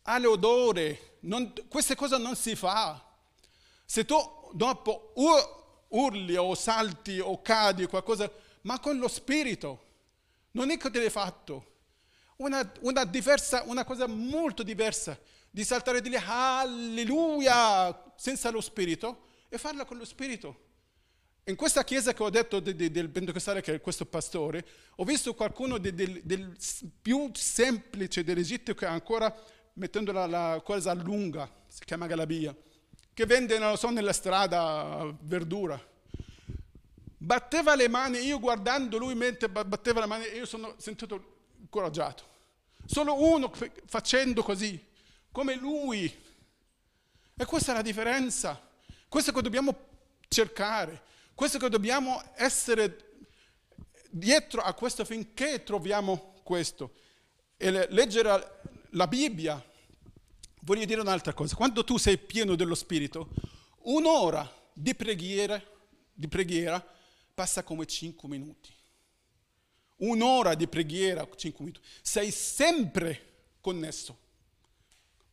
ha 0.04 0.20
l'odore, 0.20 1.18
non, 1.22 1.52
queste 1.68 1.96
cose 1.96 2.18
non 2.18 2.36
si 2.36 2.56
fa. 2.56 3.04
Se 3.84 4.06
tu 4.06 4.16
dopo 4.54 5.14
urli 5.90 6.36
o 6.36 6.54
salti 6.54 7.20
o 7.20 7.42
cadi 7.42 7.86
o 7.86 7.88
qualcosa, 7.88 8.32
ma 8.62 8.80
con 8.80 9.00
lo 9.00 9.08
Spirito, 9.08 9.84
non 10.52 10.70
è 10.70 10.78
che 10.78 10.92
te 10.92 11.00
l'hai 11.00 11.10
fatto. 11.10 11.74
Una, 12.38 12.72
una, 12.82 13.04
diversa, 13.04 13.64
una 13.66 13.84
cosa 13.84 14.06
molto 14.06 14.62
diversa 14.62 15.18
di 15.56 15.64
saltare 15.64 16.00
e 16.00 16.02
dire 16.02 16.22
alleluia 16.22 18.12
senza 18.18 18.50
lo 18.50 18.60
Spirito 18.60 19.28
e 19.48 19.58
farla 19.58 19.86
con 19.86 19.98
lo 19.98 20.04
Spirito. 20.04 20.64
In 21.46 21.56
questa 21.56 21.86
chiesa 21.86 22.14
che 22.14 22.24
ho 22.24 22.30
detto 22.30 22.60
de, 22.60 22.76
de, 22.76 22.92
del 22.92 23.08
Pentecostale, 23.08 23.62
che 23.62 23.76
è 23.76 23.80
questo 23.80 24.06
pastore, 24.06 24.66
ho 24.98 25.06
visto 25.06 25.34
qualcuno 25.34 25.78
de, 25.78 25.94
del 25.94 26.58
più 27.02 27.32
semplice 27.34 28.26
dell'Egitto 28.26 28.74
che 28.74 28.86
ancora 28.86 29.34
mettendo 29.76 30.12
la, 30.12 30.26
la 30.26 30.62
cosa 30.62 30.94
lunga, 30.94 31.50
si 31.68 31.86
chiama 31.86 32.06
Galabia, 32.06 32.54
che 33.14 33.26
vende, 33.26 33.58
non 33.58 33.70
lo 33.70 33.78
so, 33.78 33.90
nella 33.92 34.12
strada 34.12 35.06
verdura. 35.22 35.82
Batteva 37.16 37.76
le 37.76 37.88
mani, 37.88 38.18
io 38.18 38.40
guardando 38.40 38.98
lui 38.98 39.16
mentre 39.16 39.48
batteva 39.48 40.02
le 40.02 40.06
mani, 40.06 40.26
io 40.36 40.46
sono 40.46 40.76
sentito 40.80 41.44
incoraggiato. 41.62 42.24
Solo 42.86 43.24
uno 43.24 43.54
facendo 43.86 44.44
così, 44.44 44.94
come 45.36 45.56
lui. 45.56 46.06
E 47.36 47.44
questa 47.44 47.74
è 47.74 47.76
la 47.76 47.82
differenza. 47.82 48.58
Questo 49.10 49.34
che 49.34 49.42
dobbiamo 49.42 49.76
cercare, 50.30 51.04
questo 51.36 51.60
che 51.60 51.68
dobbiamo 51.68 52.24
essere 52.38 53.18
dietro 54.10 54.62
a 54.62 54.74
questo 54.74 55.04
finché 55.04 55.62
troviamo 55.66 56.40
questo. 56.42 56.94
E 57.58 57.70
leggere 57.90 58.62
la 58.92 59.08
Bibbia, 59.08 59.62
voglio 60.62 60.86
dire 60.86 61.02
un'altra 61.02 61.34
cosa, 61.34 61.54
quando 61.58 61.84
tu 61.84 61.98
sei 61.98 62.18
pieno 62.18 62.56
dello 62.56 62.76
Spirito, 62.76 63.28
un'ora 63.80 64.50
di 64.72 64.96
preghiera, 64.96 65.62
di 66.14 66.30
preghiera 66.30 66.82
passa 67.34 67.62
come 67.64 67.86
cinque 67.86 68.30
minuti. 68.30 68.74
Un'ora 69.98 70.56
di 70.56 70.66
preghiera, 70.70 71.28
cinque 71.36 71.66
minuti. 71.66 71.86
Sei 72.02 72.32
sempre 72.32 73.50
connesso. 73.60 74.24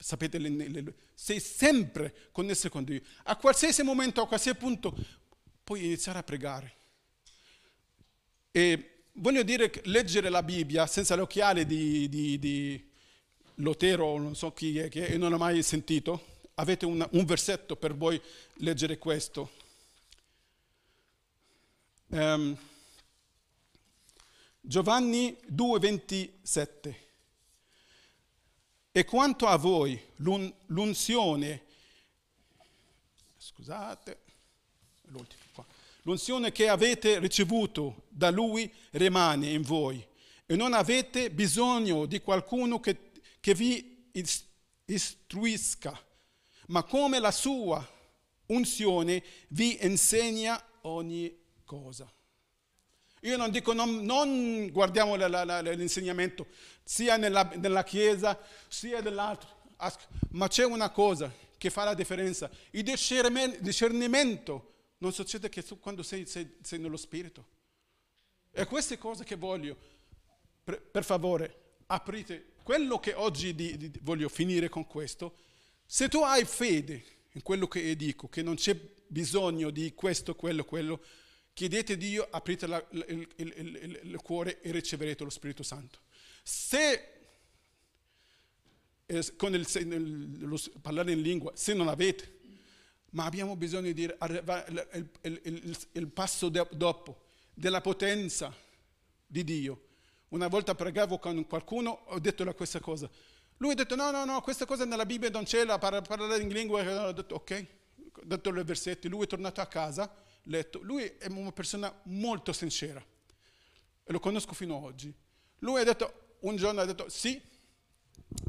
Sapete, 0.02 0.38
le, 0.38 0.48
le, 0.48 0.94
sei 1.14 1.38
sempre 1.38 2.28
connesso 2.32 2.68
con 2.68 2.82
Dio. 2.82 3.00
A 3.24 3.36
qualsiasi 3.36 3.82
momento, 3.82 4.20
a 4.20 4.26
qualsiasi 4.26 4.58
punto, 4.58 4.94
puoi 5.62 5.84
iniziare 5.84 6.18
a 6.18 6.22
pregare. 6.24 6.74
E 8.50 9.04
voglio 9.12 9.44
dire 9.44 9.70
che 9.70 9.80
leggere 9.84 10.28
la 10.28 10.42
Bibbia 10.42 10.86
senza 10.86 11.14
gli 11.14 11.20
occhiali 11.20 11.64
di, 11.64 12.08
di, 12.08 12.38
di 12.40 12.90
Lotero, 13.56 14.18
non 14.18 14.34
so 14.34 14.52
chi 14.52 14.78
è, 14.78 14.88
che 14.88 15.16
non 15.16 15.32
ho 15.32 15.38
mai 15.38 15.62
sentito, 15.62 16.40
avete 16.54 16.84
una, 16.84 17.08
un 17.12 17.24
versetto 17.24 17.76
per 17.76 17.94
voi 17.94 18.20
leggere 18.54 18.98
questo. 18.98 19.50
Um, 22.08 22.58
Giovanni 24.60 25.36
2,27. 25.48 27.01
E 28.94 29.06
quanto 29.06 29.46
a 29.46 29.56
voi, 29.56 29.98
l'un, 30.16 30.52
l'unzione, 30.66 31.64
scusate, 33.38 34.20
l'unzione 36.02 36.52
che 36.52 36.68
avete 36.68 37.18
ricevuto 37.18 38.04
da 38.10 38.30
Lui 38.30 38.70
rimane 38.90 39.50
in 39.50 39.62
voi 39.62 40.06
e 40.44 40.56
non 40.56 40.74
avete 40.74 41.30
bisogno 41.30 42.04
di 42.04 42.20
qualcuno 42.20 42.80
che, 42.80 43.12
che 43.40 43.54
vi 43.54 44.10
istruisca, 44.84 45.98
ma 46.66 46.82
come 46.82 47.18
la 47.18 47.32
sua 47.32 47.82
unzione 48.48 49.24
vi 49.48 49.82
insegna 49.86 50.62
ogni 50.82 51.34
cosa. 51.64 52.12
Io 53.24 53.36
non 53.36 53.50
dico 53.50 53.72
non, 53.72 54.04
non 54.04 54.68
guardiamo 54.70 55.14
la, 55.14 55.28
la, 55.28 55.44
la, 55.44 55.60
l'insegnamento 55.60 56.46
sia 56.82 57.16
nella, 57.16 57.50
nella 57.54 57.84
Chiesa 57.84 58.38
sia 58.66 59.00
nell'altro, 59.00 59.48
ma 60.30 60.48
c'è 60.48 60.64
una 60.64 60.90
cosa 60.90 61.32
che 61.56 61.70
fa 61.70 61.84
la 61.84 61.94
differenza. 61.94 62.50
Il 62.70 62.82
discernimento 62.82 64.72
non 64.98 65.12
succede 65.12 65.48
che 65.48 65.64
quando 65.78 66.02
sei, 66.02 66.26
sei, 66.26 66.56
sei 66.62 66.80
nello 66.80 66.96
Spirito. 66.96 67.46
E 68.50 68.64
queste 68.66 68.98
cose 68.98 69.22
che 69.22 69.36
voglio, 69.36 69.76
per, 70.64 70.82
per 70.82 71.04
favore, 71.04 71.76
aprite 71.86 72.54
quello 72.64 72.98
che 72.98 73.14
oggi 73.14 73.54
di, 73.54 73.76
di, 73.76 73.92
voglio 74.02 74.28
finire 74.28 74.68
con 74.68 74.86
questo. 74.86 75.36
Se 75.86 76.08
tu 76.08 76.22
hai 76.22 76.44
fede 76.44 77.04
in 77.32 77.42
quello 77.42 77.68
che 77.68 77.94
dico, 77.94 78.28
che 78.28 78.42
non 78.42 78.56
c'è 78.56 78.76
bisogno 79.06 79.70
di 79.70 79.94
questo, 79.94 80.34
quello, 80.34 80.64
quello, 80.64 81.02
Chiedete 81.54 81.98
Dio, 81.98 82.26
aprite 82.30 82.66
la, 82.66 82.82
il, 82.90 83.28
il, 83.36 83.54
il, 83.56 84.00
il, 84.04 84.20
cuore 84.22 84.60
e 84.62 84.70
riceverete 84.70 85.22
lo 85.22 85.30
Spirito 85.30 85.62
Santo. 85.62 85.98
Se 86.42 87.08
eh, 89.04 89.36
con 89.36 89.52
lo, 89.52 90.58
parlare 90.80 91.12
in 91.12 91.20
lingua, 91.20 91.52
se 91.54 91.74
non 91.74 91.88
avete, 91.88 92.40
ma 93.10 93.26
abbiamo 93.26 93.54
bisogno 93.54 93.82
di 93.82 93.92
dire 93.92 94.16
il, 95.92 96.08
passo 96.08 96.48
dopo, 96.48 97.24
della 97.52 97.82
potenza 97.82 98.54
di 99.26 99.44
Dio. 99.44 99.88
Una 100.28 100.48
volta 100.48 100.74
pregavo 100.74 101.18
con 101.18 101.46
qualcuno, 101.46 102.04
ho 102.06 102.18
detto 102.18 102.50
questa 102.54 102.80
cosa. 102.80 103.10
Lui 103.58 103.72
ha 103.72 103.74
detto 103.74 103.94
no, 103.94 104.10
no, 104.10 104.24
no, 104.24 104.40
questa 104.40 104.64
cosa 104.64 104.86
nella 104.86 105.04
Bibbia 105.04 105.28
non 105.28 105.44
c'è, 105.44 105.64
la 105.64 105.78
parlare 105.78 106.40
in 106.40 106.48
lingua. 106.48 107.08
Ho 107.08 107.12
detto 107.12 107.34
ok, 107.34 107.66
ho 108.14 108.22
detto 108.24 108.48
i 108.48 108.64
versetti. 108.64 109.08
Lui 109.08 109.24
è 109.24 109.26
tornato 109.26 109.60
a 109.60 109.66
casa 109.66 110.10
letto, 110.44 110.80
lui 110.82 111.04
è 111.04 111.26
una 111.28 111.52
persona 111.52 111.92
molto 112.04 112.52
sincera 112.52 113.04
e 114.04 114.12
lo 114.12 114.20
conosco 114.20 114.52
fino 114.52 114.76
ad 114.76 114.84
oggi. 114.84 115.14
Lui 115.58 115.80
ha 115.80 115.84
detto, 115.84 116.36
un 116.40 116.56
giorno 116.56 116.80
ha 116.80 116.84
detto, 116.84 117.08
sì, 117.08 117.40